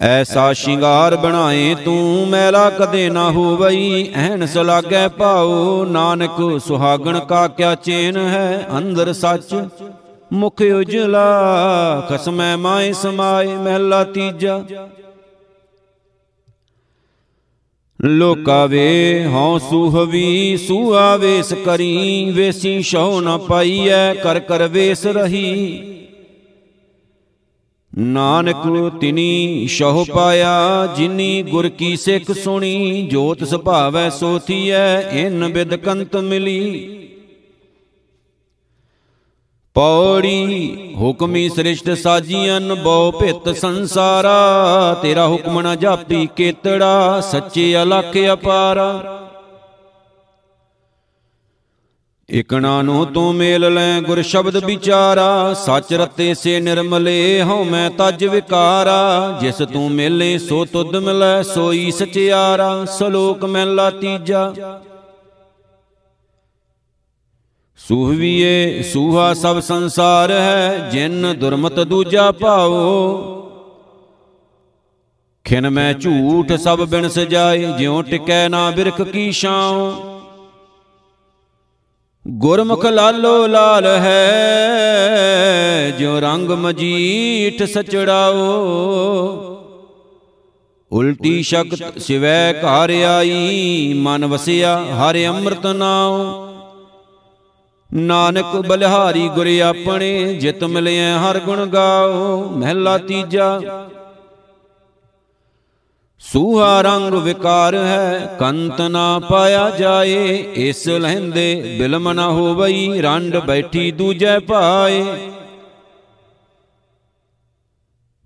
ਐਸਾ 0.00 0.52
ਸ਼ਿੰਗਾਰ 0.52 1.16
ਬਣਾਏ 1.16 1.74
ਤੂੰ, 1.74 2.28
ਮੈਲਾ 2.28 2.70
ਕਦੇ 2.70 3.10
ਨਾ 3.10 3.30
ਹੋਵਈ, 3.30 4.12
ਐਨਸ 4.14 4.56
ਲਾਗੈ 4.56 5.08
ਭਾਉ, 5.08 5.84
ਨਾਨਕ 5.84 6.60
ਸੁਹਾਗਣ 6.66 7.18
ਕਾ 7.18 7.48
ਕਿਆ 7.48 7.74
ਚੇਨ 7.74 8.16
ਹੈ, 8.16 8.68
ਅੰਦਰ 8.78 9.12
ਸੱਚ 9.12 9.64
ਮੁਖ 10.32 10.62
ਉਜਲਾ, 10.62 11.26
ਖਸਮੈ 12.10 12.56
ਮਾਏ 12.56 12.92
ਸਮਾਏ 12.92 13.56
ਮਹਿਲਾ 13.56 14.04
ਤੀਜਾ। 14.04 14.64
ਲੋਕਾ 18.04 18.66
ਵੇ 18.66 19.24
ਹਉ 19.26 19.58
ਸੁਹਵੀ 19.58 20.56
ਸੁਆ 20.56 21.16
ਵੇਸ 21.16 21.52
ਕਰੀ, 21.52 22.30
ਵੇਸੀ 22.30 22.82
ਸ਼ਉ 22.82 23.20
ਨ 23.20 23.38
ਪਾਈਐ, 23.38 24.14
ਕਰ 24.14 24.40
ਕਰ 24.40 24.68
ਵੇਸ 24.68 25.06
ਰਹੀ। 25.06 25.82
ਨਾਨਕ 27.98 28.90
ਤਿਨੀ 29.00 29.66
ਸ਼ਹੁ 29.70 30.04
ਪਾਇਆ, 30.04 30.86
ਜਿਨੀ 30.96 31.42
ਗੁਰ 31.42 31.68
ਕੀ 31.68 31.96
ਸਿੱਖ 31.96 32.32
ਸੁਣੀ, 32.32 33.08
ਜੋਤ 33.10 33.44
ਸੁਭਾਵੈ 33.44 34.10
ਸੋਥੀਐ, 34.10 35.00
ਇਨ 35.00 35.48
ਬਿਦ 35.48 35.74
ਕੰਤ 35.74 36.16
ਮਿਲੀ। 36.16 36.99
ਪੌੜੀ 39.74 40.94
ਹੁਕਮੀ 40.96 41.48
ਸ੍ਰਿਸ਼ਟ 41.48 41.90
ਸਾਜੀਆਂ 41.90 42.60
ਬਹੁ 42.60 43.10
ਭਿਤ 43.12 43.56
ਸੰਸਾਰਾ, 43.56 44.94
ਤੇਰਾ 45.02 45.26
ਹੁਕਮ 45.26 45.60
ਨ 45.60 45.76
ਜਾਪੀ 45.76 46.28
ਕੇਤੜਾ, 46.36 47.20
ਸੱਚੇ 47.20 47.82
ਅਲਖ 47.82 48.16
ਅਪਾਰਾ। 48.32 49.16
ਇਕਣਾ 52.28 52.82
ਨੂੰ 52.82 53.06
ਤੂੰ 53.06 53.34
ਮੇਲ 53.34 53.74
ਲੈ 53.74 54.00
ਗੁਰ 54.00 54.22
ਸ਼ਬਦ 54.22 54.64
ਵਿਚਾਰਾ, 54.64 55.54
ਸੱਚ 55.54 55.92
ਰਤੇ 55.94 56.34
ਸੇ 56.34 56.60
ਨਿਰਮਲੇ 56.60 57.42
ਹਉ 57.42 57.64
ਮੈਂ 57.64 57.90
ਤਜ 57.90 58.24
ਵਿਕਾਰਾ। 58.24 59.38
ਜਿਸ 59.40 59.54
ਤੂੰ 59.54 59.90
ਮੇਲੇ 59.90 60.38
ਸੋ 60.38 60.64
ਤੁਧ 60.64 60.96
ਮਿਲੈ 60.96 61.42
ਸੋਈ 61.42 61.90
ਸਚਿਆਰਾ, 61.90 62.84
ਸਲੋਕ 62.84 63.44
ਮਹਿਲਾ 63.44 63.90
ਤੀਜਾ। 63.90 64.52
ਸੂਹਵੀਏ, 67.88 68.82
ਸੂਹਾ 68.82 69.34
ਸਭ 69.34 69.60
ਸੰਸਾਰ 69.60 70.30
ਹੈ, 70.30 70.88
ਜਿਨ 70.92 71.34
ਦੁਰਮਤ 71.40 71.80
ਦੂਜਾ 71.80 72.32
ਭਾਉ 72.32 72.74
ਖਿਨ 75.44 75.70
ਮੈਂ 75.70 75.94
ਝੂਠ 75.94 76.52
ਸਭ 76.52 76.80
ਬਿਨ 76.80 77.08
ਸਜਾਏ 77.08 77.72
ਜਿਉ 77.78 78.02
ਟਿਕੈ 78.02 78.48
ਨਾ 78.48 78.70
ਬਿਰਖ 78.70 79.02
ਕੀ 79.02 79.32
ਛਾਉ। 79.32 79.92
ਗੁਰਮੁਖ 82.28 82.86
ਲਾਲੋ 82.86 83.46
ਲਾਲ 83.46 83.86
ਹੈ, 83.86 84.30
ਜਿਉ 85.98 86.20
ਰੰਗ 86.20 86.50
ਮਜੀਠ 86.50 87.62
ਸਚੜਾਓ। 87.62 88.36
ਉਲਟੀ 90.92 91.42
ਸ਼ਕਤ 91.42 91.98
ਸਿਵੈ 91.98 92.52
ਘਰ 92.52 92.90
ਆਈ, 93.08 93.92
ਮਨ 93.96 94.26
ਵਸਿਆ 94.26 94.78
ਹਰਿ 94.94 95.26
ਅੰਮ੍ਰਿਤ 95.28 95.66
ਨਾਉ। 95.66 96.49
ਨਾਨਕ 97.94 98.56
ਬਲਿਹਾਰੀ 98.56 99.28
ਗੁਰ 99.28 99.46
ਆਪਣੇ, 99.60 100.34
ਜਿਤ 100.34 100.64
ਮਿਲਿਆ 100.64 101.18
ਹਰ 101.18 101.38
ਗੁਣ 101.38 101.66
ਗਾਓ, 101.66 102.48
ਮਹਿਲਾ 102.50 102.98
ਤੀਜਾ। 102.98 103.60
ਸੂਹਾ 106.18 106.80
ਰੰਗ 106.80 107.14
ਵਿਕਾਰ 107.14 107.74
ਹੈ, 107.74 108.36
ਕੰਤ 108.40 108.80
ਨਾ 108.80 109.18
ਪਾਇਆ 109.18 109.70
ਜਾਏ, 109.70 110.36
ਇਸ 110.54 110.88
ਲਹਿੰਦੇ 110.88 111.76
ਬਿਲਮ 111.78 112.12
ਨਾ 112.12 112.28
ਹੋਵਈ, 112.28 113.00
ਰੰਡ 113.00 113.36
ਬੈਠੀ 113.36 113.90
ਦੂਜੈ 113.90 114.38
ਭਾਏ। 114.38 115.04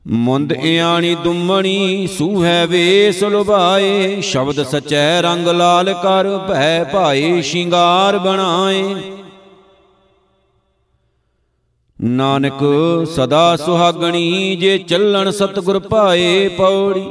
ਮੁੰਦ 0.07 0.53
ਇਆਣੀ 0.53 1.15
ਦੁੰਮਣੀ, 1.15 2.07
ਸੂਹੈ 2.07 2.67
ਵੇਸ 2.67 3.23
ਲੁਭਾਏ, 3.23 4.21
ਸ਼ਬਦ 4.21 4.62
ਸਚੈ 4.62 5.23
ਰੰਗ 5.23 5.49
ਲਾਲ 5.49 5.93
ਕਰ, 5.93 6.39
ਭੈ 6.49 6.85
ਭਾਏ 6.85 7.43
ਸ਼ਿੰਗਾਰ 7.43 8.19
ਬਣਾਏ। 8.19 8.95
ਨਾਨਕ 11.99 12.63
ਸਦਾ 13.07 13.57
ਸੁਹਾਗਣੀ 13.57 14.57
ਜੇ 14.57 14.79
ਚੱਲਣ 14.79 15.31
ਸਤਗੁਰ 15.31 15.79
ਪਾਏ 15.79 16.49
ਪੌੜੀ। 16.49 17.07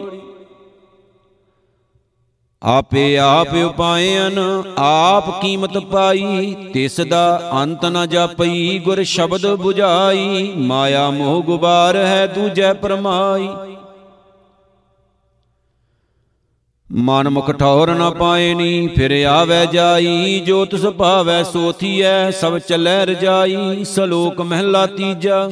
ਆਪੇ 2.62 3.18
ਆਪ 3.18 3.54
ਉਪਾਇਨ, 3.54 4.40
ਆਪ 4.78 5.42
ਕੀਮਤ 5.42 5.78
ਪਾਈ, 5.78 6.56
ਤਿਸ 6.74 7.00
ਦਾ 7.02 7.52
ਅੰਤ 7.54 7.86
ਨ 7.86 8.06
ਜਾਪਈ, 8.10 8.80
ਗੁਰ 8.80 9.04
ਸ਼ਬਦ 9.04 9.46
부ਝਾਈ 9.54 10.54
ਮਾਇਆ 10.58 11.10
ਮੋਹ 11.10 11.42
ਗੁਬਾਰ 11.44 11.96
ਹੈ 11.96 12.26
ਦੂਜੈ 12.28 12.74
ਪਰਮਾਈ। 12.74 13.50
ਮਨ 16.96 17.30
ਮੁਖ 17.30 17.52
ਠੌਰ 17.52 17.96
ਨ 17.96 18.10
ਪਾਏ 18.12 18.54
ਨੀ, 18.54 18.88
ਫਿਰ 18.88 19.26
ਆਵੈ 19.26 19.66
ਜਾਈ, 19.66 20.39
ਜੋ 20.39 20.66
ਤਿਸ 20.66 20.82
ਭਾਵੈ 20.82 21.44
ਸੋਥੀਐ, 21.44 22.32
ਸਭ 22.32 22.58
ਚੱਲੈ 22.58 23.06
ਰਜਾਈ, 23.06 23.84
ਸਲੋਕ 23.84 24.41
ਮਹਿਲਾ 24.41 24.86
ਤੀਜਾ। 24.86 25.50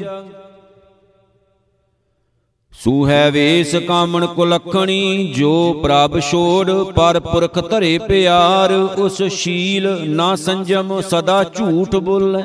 ਸੂਹੈ 2.83 3.31
ਵੇਸ 3.31 3.75
ਕਾਮਣ 3.75 4.25
ਕੁਲਖਣੀ, 4.25 5.33
ਜੋ 5.37 5.73
ਪ੍ਰਭ 5.73 6.19
ਛੋੜ, 6.19 6.71
ਪਰ 6.71 7.19
ਪੁਰਖ 7.19 7.69
ਧਰੇ 7.69 7.97
ਪਿਆਰ, 7.97 8.71
ਉਸ 8.97 9.23
ਸ਼ੀਲ 9.23 9.89
ਨਾ 10.05 10.35
ਸੰਜਮ, 10.35 11.01
ਸਦਾ 11.01 11.43
ਝੂਠ 11.43 11.95
ਬੋਲੇ। 11.95 12.43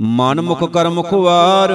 ਮਨ 0.00 0.40
ਮੁਖ 0.40 0.64
ਕਰਮ 0.64 1.02
ਖੁਆਰ 1.02 1.72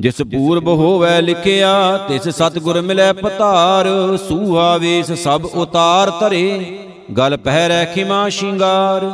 ਜਿਸ 0.00 0.22
ਪੂਰਬ 0.22 0.68
ਹੋਵੇ 0.68 1.20
ਲਿਖਿਆ, 1.22 1.96
ਤਿਸ 2.08 2.28
ਸਤਗੁਰ 2.28 2.80
ਮਿਲੈ 2.80 3.12
ਪਤਾਰ, 3.12 3.86
ਸੂਹਾ 4.28 4.76
ਵੇਸ 4.76 5.12
ਸਭ 5.12 5.44
ਉਤਾਰ 5.44 6.10
ਧਰੇ, 6.10 6.78
ਗਲ 7.16 7.36
ਪਹਿਰੈ 7.36 7.84
ਖਿਮਾ 7.84 8.28
ਸ਼ਿੰਗਾਰ। 8.28 9.06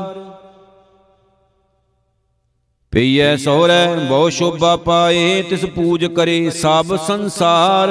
ਪਈਐ 2.93 3.37
ਸੋਹਰੈ, 3.37 3.95
ਬਹੁ 3.95 4.28
ਸ਼ੋਭਾ 4.28 4.76
ਪਾਏ, 4.76 5.43
ਤਿਸ 5.43 5.64
ਪੂਜ 5.64 6.05
ਕਰੇ 6.05 6.51
ਸਭ 6.51 6.97
ਸੰਸਾਰ। 7.07 7.91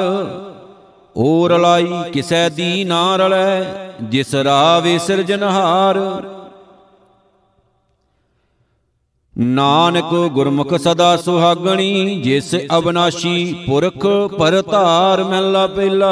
ਓ 1.18 1.48
ਰਲਾਈ 1.48 2.12
ਕਿਸੈ 2.14 2.48
ਦੀ 2.50 2.84
ਨਾ 2.84 3.16
ਰਲੈ 3.16 3.64
ਜਿਸ 4.04 4.36
ਰਾਵੇ 4.36 4.98
ਸਿਰਜਨਹਾਰ 4.98 6.00
ਨਾਨਕ 9.38 10.14
ਗੁਰਮੁਖ 10.32 10.74
ਸਦਾ 10.74 11.18
ਸੁਹਾਗਣੀ, 11.18 12.22
ਜਿਸ 12.22 12.56
ਅਬਨਾਸ਼ੀ 12.78 13.54
ਪੁਰਖ 13.68 14.06
ਪਰਤਾਰ 14.40 15.24
ਮਹਿਲਾ 15.24 15.68
ਪਹਿਲਾ। 15.68 16.12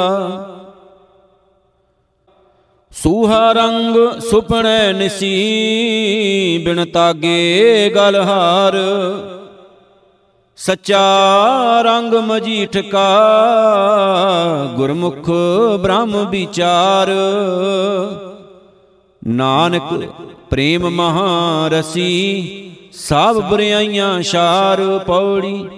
ਸੂਹਾ 2.90 3.52
ਰੰਗ 3.52 4.20
ਸੁਪਣੈ 4.20 4.92
ਨਿਸੀ 4.92 6.62
ਬਿਨ 6.64 6.84
ਤਾਗੇ 6.84 7.92
ਗਲਹਾਰ 7.94 8.76
ਸੱਚਾ 10.56 11.02
ਰੰਗ 11.82 12.14
ਮਜੀਠ 12.14 12.78
ਕਾ 12.78 13.08
ਗੁਰਮੁਖ 14.76 15.30
ਬ੍ਰਹਮ 15.80 16.30
ਵਿਚਾਰ। 16.30 17.10
ਨਾਨਕ 19.26 20.08
ਪ੍ਰੇਮ 20.50 20.90
ਮਹਾ 20.90 21.68
ਰਸੀ 21.68 22.61
ਸਭ 22.92 23.36
ਬੁਰਾਈਆਂ 23.40 24.20
ਸ਼ਾਰ 24.22 24.80
ਪੌੜੀ। 24.98 25.68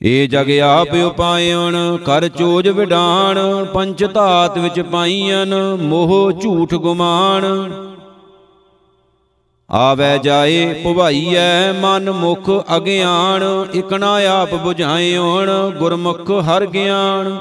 ਏ 0.00 0.26
ਜਗ 0.26 0.50
ਆਪ 0.60 0.94
ਉਪਾਇਣ, 0.96 1.76
ਕਰ 1.96 2.28
ਚੋਜ 2.28 2.68
ਵਿਡਾਣ 2.68 3.38
ਪੰਚ 3.64 4.04
ਧਾਤ 4.04 4.58
ਵਿੱਚ 4.58 4.80
ਪਾਈਆਂ 4.80 5.44
ਮੋਹ 5.78 6.32
ਝੂਠ 6.32 6.74
ਗੁਮਾਨ 6.74 7.44
ਆਵੈ 9.70 10.16
ਜਾਏ 10.18 10.82
ਭਵਾਈਐ, 10.84 11.72
ਮਨ 11.72 12.10
ਮੁਖ 12.10 12.50
ਅਗਿਆਨ 12.76 13.42
ਇਕਣਾ 13.74 14.14
ਆਪ 14.30 14.54
부ਝਾਇਓਣ 14.54 15.50
ਗੁਰਮੁਖ 15.70 16.30
ਹਰ 16.48 16.66
ਗਿਆਨ 16.66 17.38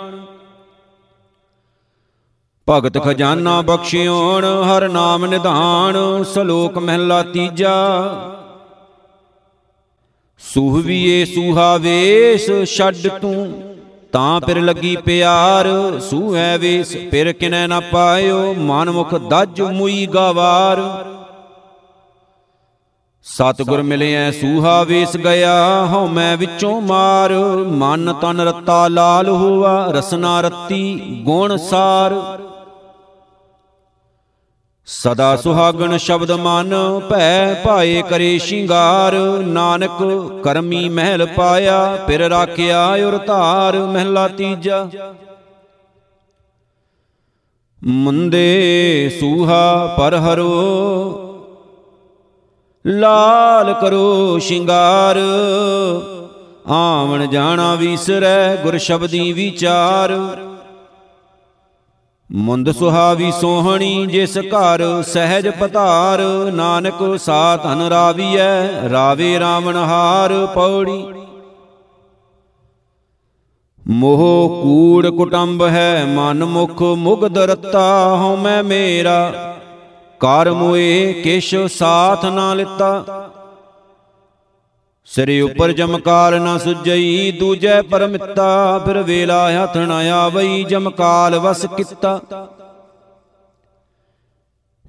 ਭਗਤ 2.70 3.04
ਖਜ਼ਾਨਾ 3.04 3.62
ਬਖਸ਼ਿਓਣ 3.62 4.46
ਹਰ 4.46 4.90
ਨਾਮ 4.90 5.26
ਨਿਧਾਨ 5.26 6.24
ਸ਼ਲੋਕ 6.24 6.78
ਮਹਿਲਾ 6.78 7.24
ਤੀਜਾ। 7.24 7.76
ਸੁਹਵੀਏ 10.40 11.26
ਸੁਹਾਵੇਸ 11.26 12.76
ਛੱਡ 12.78 13.08
ਤੂੰ। 13.08 13.76
ਤਾਂ। 14.12 14.42
ਫਿਰ 14.42 14.62
ਲੱਗੀ 14.62 14.96
ਪਿਆਰ 14.96 16.00
ਸੂਹੈ 16.00 16.58
ਵੇਸ 16.58 16.98
ਫਿਰ 17.12 17.34
ਕਿਨੈ 17.34 17.68
ਨਾ 17.68 17.80
ਪਾਇਓ 17.80 18.54
ਮਨ 18.54 18.92
ਮੁਖ 18.92 19.16
ਦੱਜ 19.16 19.62
ਮੁਈ 19.62 20.06
ਗਵਾਰ। 20.06 21.06
ਸਤਗੁਰ 23.24 23.82
ਮਿਲਿਆ 23.82 24.32
ਸੂਹਾ 24.32 24.84
ਵੇਸ 24.84 25.18
ਗਿਆ 25.18 25.86
ਹਉ 25.86 26.08
ਮੈਂ 26.08 26.38
ਵਿੱਚੋਂ 26.38 26.82
ਮਾਰ। 26.82 27.34
ਮਨ 27.68 28.14
ਤਨ 28.14 28.42
ਰਤਾ 28.42 28.88
ਲਾਲ 28.88 29.30
ਹੋਵਾ 29.30 29.92
ਰਸਨਾ 29.92 30.42
ਰਤੀ 30.42 31.00
ਗੁਣ 31.24 31.58
ਸਾਰ। 31.58 32.40
ਸਦਾ 34.88 35.36
ਸੁਹਾਗਣ 35.36 35.98
ਸ਼ਬਦ 35.98 36.32
ਮਨ 36.32 36.74
ਭੈ 37.10 37.54
ਭਾਏ 37.64 38.02
ਕਰੇ 38.02 38.38
ਸ਼ਿੰਗਾਰ, 38.38 39.14
ਨਾਨਕ 39.46 39.98
ਕਰਮੀ 40.44 40.90
ਮਹਿਲ 40.90 41.26
ਪਾਇਆ, 41.26 41.96
ਫਿਰ 42.08 42.20
ਰਾਖਿਆ 42.30 42.86
ਉਰ 43.08 43.18
ਧਾਰ 43.18 43.78
ਮਹਿਲਾ 43.78 44.28
ਤੀਜਾ। 44.28 44.88
ਮੁੰਦੇ 47.82 49.12
ਸੂਹਾ 49.20 49.96
ਪਰ 50.00 50.16
ਹਰੋ, 50.16 50.52
ਲਾਲ 52.86 53.74
ਕਰੋ 53.74 54.40
ਸ਼ਿੰਗਾਰ, 54.40 55.20
ਆਵਣ 56.68 57.26
ਜਾਣਾ 57.28 57.74
ਵੀਸਰੈ 57.76 58.56
ਗੁਰ 58.56 58.78
ਸ਼ਬਦੀ 58.78 59.32
ਵਿਚਾਰ। 59.34 60.12
ਮੁੰਦ 62.32 62.72
ਸੁਹਾਵੀ 62.72 63.32
ਸੋਹਣੀ 63.32 64.06
ਜਿਸ 64.06 64.38
ਘਰ 64.38 65.04
ਸਹਿਜ 65.08 65.48
ਪਧਾਰ, 65.50 66.20
ਨਾਨਕ 66.54 67.20
ਸਾ 67.20 67.58
ਧਨ 67.58 67.82
ਰਾਵੀਐ, 67.82 68.90
ਰਾਵੇ 68.90 69.40
ਰਾਵਣ 69.40 69.76
ਹਾਰ 69.76 70.46
ਪੌੜੀ। 70.46 71.06
ਮੋਹ 73.88 74.50
ਕੂੜ 74.64 75.08
ਕੁਟੰਬ 75.08 75.64
ਹੈ, 75.64 76.06
ਮਨ 76.06 76.46
ਮੁਖ 76.46 76.82
ਮੁਗਦ 76.82 77.38
ਰਤਾ 77.38 78.16
ਹਉ 78.16 78.36
ਮੈਂ 78.36 78.64
ਮੇਰਾ। 78.64 79.56
ਕਰ 80.20 80.52
ਮੋਏ 80.52 81.14
ਕਿਛ 81.14 81.56
ਸਾਥ 81.56 82.26
ਨਾ 82.26 82.54
ਲਿੱਤਾ। 82.54 83.04
ਸਿਰੇ 85.16 85.40
ਉੱਪਰ 85.42 85.72
ਜਮਕਾਲ 85.72 86.40
ਨਾ 86.42 86.58
ਸੁਜਈ, 86.58 87.32
ਦੂਜੈ 87.32 87.82
ਪਰਮਿੱਤਾ, 87.82 88.80
ਫਿਰ 88.86 88.98
ਵੇਲਾ 89.02 89.38
ਹੱਥ 89.52 89.78
ਨਾ 89.80 89.98
ਆਵਈ, 90.14 90.64
ਜਮਕਾਲ 90.64 91.38
ਵਸ 91.40 91.66
ਕੀਤਾ। 91.78 92.20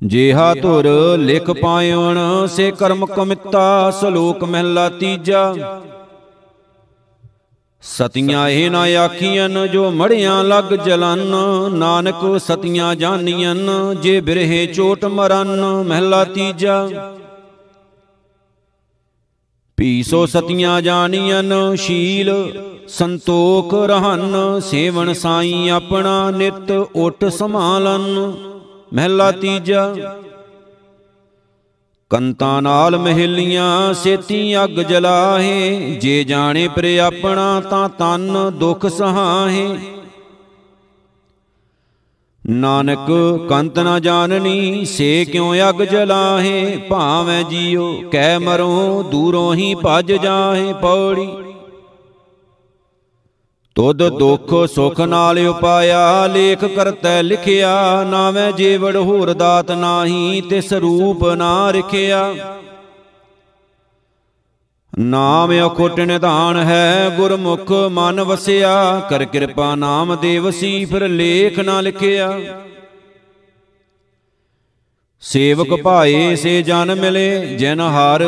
ਜੇਹਾ 0.02 0.52
ਧੁਰ 0.54 0.86
ਲਿਖ 1.18 1.50
ਪਾਇਣ 1.50 2.18
ਸੇ 2.46 2.70
ਕਰਮ 2.70 3.06
ਕਮਿੱਤਾ, 3.06 3.90
ਸ਼ਲੋਕ 3.90 4.42
ਮਹਿਲਾ 4.44 4.88
ਤੀਜਾ। 4.90 5.54
ਸਤੀਆਂ 7.82 8.48
ਇਹ 8.48 8.70
ਨਾ 8.70 8.82
ਆਖੀਆਂ 9.04 9.66
ਜੋ 9.66 9.90
ਮੜਿਆਂ 9.92 10.42
ਲੱਗ 10.44 10.74
ਜਲਨ, 10.76 11.20
ਨਾਨਕ 11.74 12.24
ਸਤੀਆਂ 12.40 12.94
ਜਾਨੀਆਂ 12.94 13.54
ਜੇ 13.94 14.20
ਬਿਰਹੇ 14.20 14.66
ਚੋਟ 14.66 15.04
ਮਰਨ, 15.04 15.60
ਮਹਿਲਾ 15.86 16.24
ਤੀਜਾ। 16.24 16.88
ਪੀਸੋ 19.76 20.26
ਸਤੀਆਂ 20.26 20.82
ਜਾਣੀਆਂ 20.82 21.42
ਸ਼ੀਲ। 21.76 22.34
ਸੰਤੋਖ 22.88 23.74
ਰਹਨ 23.74 24.34
ਸੇਵਨ 24.60 25.12
ਸਾਈ 25.12 25.68
ਆਪਣਾ 25.68 26.30
ਨਿਤ 26.30 26.86
ਓਟ 26.96 27.24
ਸੰਭਾਲਨ। 27.24 28.34
ਮਹਿਲਾ 28.94 29.32
ਤੀਜਾ। 29.32 29.94
ਕੰਤਾਂ 32.10 32.62
ਨਾਲ 32.62 32.98
ਮਹਿਲੀਆਂ 32.98 33.94
ਸੇਤੀ 33.94 34.64
ਅੱਗ 34.64 34.70
ਜਲਾਹੇ। 34.70 35.98
ਜੇ 36.00 36.24
ਜਾਣੇ 36.24 36.68
ਪਰ 36.68 36.84
ਆਪਣਾ 36.98 37.60
ਤਾਂ 37.60 37.88
ਤਨ 37.88 38.36
ਦੁਖ 38.50 38.86
ਸਹਾਹੇ। 38.86 39.78
ਨਾਨਕ 42.50 43.06
ਕੰਤ 43.48 43.78
ਨਾ 43.78 43.98
ਜਾਣਨੀ, 43.98 44.84
ਸੇ 44.84 45.24
ਕਿਉ 45.24 45.54
ਅਗ 45.68 45.82
ਜਲਾਹੇ? 45.82 46.76
ਭਾਵੇਂ 46.88 47.44
ਜੀਉ 47.44 48.02
ਕਹਿ 48.10 48.38
ਮਰੋ, 48.38 49.02
ਦੂਰੋਂ 49.02 49.54
ਹੀ 49.54 49.76
ਭਜ 49.84 50.12
ਜਾਹੇ 50.12 50.72
ਪੌੜੀ। 50.72 51.28
ਤੁਧ 53.74 54.08
ਦੁਖ 54.08 54.66
ਸੁਖ 54.74 55.00
ਨਾਲ 55.00 55.38
ਉਪਾਇਆ, 55.38 56.26
ਲੇਖ 56.26 56.64
ਕਰਤੈ 56.64 57.22
ਲਿਖਿਆ, 57.22 58.04
ਨਾਵੇਂ 58.04 58.52
ਜੀਵੜ 58.52 58.96
ਹੋਰ 58.96 59.32
ਦਾਤ 59.32 59.70
ਨਾਹੀ, 59.70 60.40
ਤਿਸ 60.40 60.72
ਰੂਪ 60.72 61.28
ਨਾ 61.28 61.70
ਰਖਿਆ। 61.70 62.34
ਨਾਮ 64.98 65.52
ਅਖੁੱਟ 65.66 66.00
ਨਿਧਾਨ 66.00 66.56
ਹੈ, 66.56 67.10
ਗੁਰਮੁਖ 67.16 67.72
ਮਨ 67.72 68.20
ਵਸਿਆ। 68.20 69.00
ਕਰ 69.10 69.24
ਕਿਰਪਾ 69.24 69.74
ਨਾਮ 69.74 70.16
ਦੇਵਸੀ 70.16 70.84
ਫਿਰ 70.84 71.08
ਲੇਖ 71.08 71.58
ਨਾ 71.58 71.80
ਲਿਖਿਆ। 71.80 72.40
ਸੇਵਕ 75.20 75.82
ਭਾਏ 75.82 76.36
ਸੇ 76.36 76.62
ਜਨ 76.62 76.94
ਮਿਲੇ, 76.94 77.46
ਜਿਨ 77.46 77.80
ਹਰ 77.80 78.24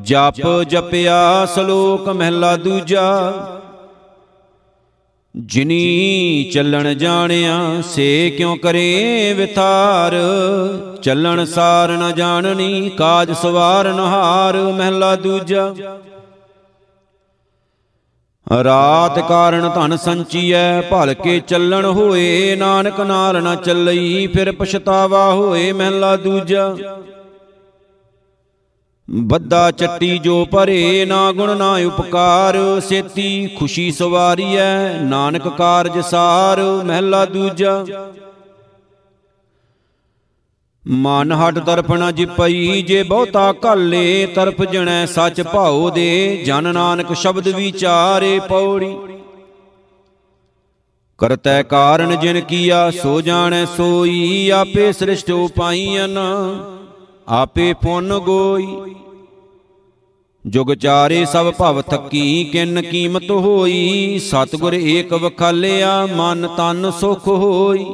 ਜਪ 0.00 0.62
ਜਪਿਆ, 0.62 1.46
ਸ਼ਲੋਕ 1.54 2.08
ਮਹਿਲਾ 2.08 2.56
ਦੂਜਾ। 2.56 3.32
ਜਿਨੀ 5.36 6.50
ਚੱਲਣ 6.54 6.94
ਜਾਣਿਆ, 6.94 7.82
ਸੇ 7.82 8.30
ਕਿਉ 8.30 8.56
ਕਰੇ 8.56 9.34
ਵਿਥਾਰ? 9.36 10.14
ਚੱਲਣ 11.02 11.44
ਸਾਰ 11.44 11.90
ਨ 11.90 12.12
ਜਾਣਨੀ, 12.14 12.90
ਕਾਜ 12.90 13.32
ਸਵਾਰਨ 13.32 13.98
ਹਾਰ, 13.98 14.56
ਮਹਿਲਾ 14.56 15.16
ਦੂਜਾ। 15.16 15.74
ਰਾਤ 18.64 19.28
ਕਾਰਨ 19.28 19.68
ਧਨ 19.68 19.96
ਸੰਚੀਐ, 19.96 20.80
ਭਲ 20.80 21.14
ਕੇ 21.14 21.40
ਚੱਲਣ 21.40 21.84
ਹੋਏ, 21.84 22.56
ਨਾਨਕ 22.56 23.00
ਨਾਲ 23.00 23.42
ਨ 23.42 23.56
ਚੱਲਈ, 23.56 24.26
ਫਿਰ 24.26 24.52
ਪਛਤਾਵਾ 24.52 25.32
ਹੋਏ, 25.32 25.72
ਮਹਿਲਾ 25.72 26.16
ਦੂਜਾ। 26.16 26.76
ਬੱਦਾ 29.14 29.70
ਚੱਟੀ 29.70 30.18
ਜੋ 30.18 30.44
ਭਰੇ, 30.44 31.04
ਨਾ 31.04 31.32
ਗੁਣ, 31.32 31.56
ਨਾ 31.56 31.72
ਉਪਕਾਰ। 31.86 32.56
ਸੇਤੀ 32.80 33.46
ਖੁਸ਼ੀ 33.46 33.92
ਸਵਾਰੀਐ 33.92 35.00
ਨਾਨਕ 35.00 35.48
ਕਾਰਜ 35.48 35.98
ਸਾਰ, 35.98 36.60
ਮਹਿਲਾ 36.84 37.24
ਦੂਜਾ। 37.24 37.84
ਮਨ 40.88 41.32
ਹਟ 41.32 41.58
ਤਰਫ 41.58 41.92
ਨ 41.92 42.14
ਜਿਪਈ 42.14 42.82
ਜੇ 42.82 43.02
ਬਹੁਤਾ 43.02 43.52
ਕਾਲੇ 43.52 44.26
ਤਰਫ 44.26 44.62
ਜਣੈ 44.62 45.06
ਸੱਚ 45.06 45.42
ਭਾਉ 45.42 45.90
ਦੇ। 45.90 46.42
ਜਨ 46.46 46.74
ਨਾਨਕ 46.74 47.12
ਸ਼ਬਦ 47.12 47.48
ਵਿਚਾਰੇ 47.48 48.40
ਪੌੜੀ। 48.48 48.96
ਕਰਤੈ 51.18 51.62
ਕਾਰਨ 51.62 52.20
ਜਿਨ 52.20 52.40
ਕੀਆ, 52.40 52.90
ਸੋ 52.90 53.20
ਜਾਣੈ 53.20 53.64
ਸੋਈ। 53.64 54.50
ਆਪੇ 54.50 54.92
ਸ੍ਰਿਸ਼ਟ 54.92 55.30
ਉਪਾਈਆਂ 55.30 56.08
ਆਪੇ 57.28 57.72
ਪੁੰਨ 57.72 58.18
ਗੋਈ। 58.18 58.94
ਜੁਗ 60.46 60.74
ਚਾਰੇ 60.74 61.24
ਸਭ 61.24 61.52
ਭਵ 61.52 61.82
ਥਕੀ, 61.82 62.44
ਕਿਨ 62.44 62.82
ਕੀਮਤ 62.82 63.30
ਹੋਈ? 63.30 64.18
ਸਤਗੁਰ 64.18 64.74
ਏਕ 64.74 65.12
ਵਖਾਲਿਆ, 65.12 66.06
ਮਨ 66.06 66.48
ਤਨ 66.56 66.90
ਸੁਖ 66.90 67.28
ਹੋਈ। 67.28 67.86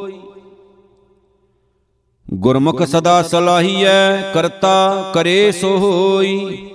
ਗੁਰਮੁਖ 2.34 2.82
ਸਦਾ 2.82 3.22
ਸਲਾਹੀਐ, 3.22 4.32
ਕਰਤਾ 4.34 5.10
ਕਰੇ 5.14 5.52
ਸੋ 5.52 5.78
ਹੋਈ 5.78 6.70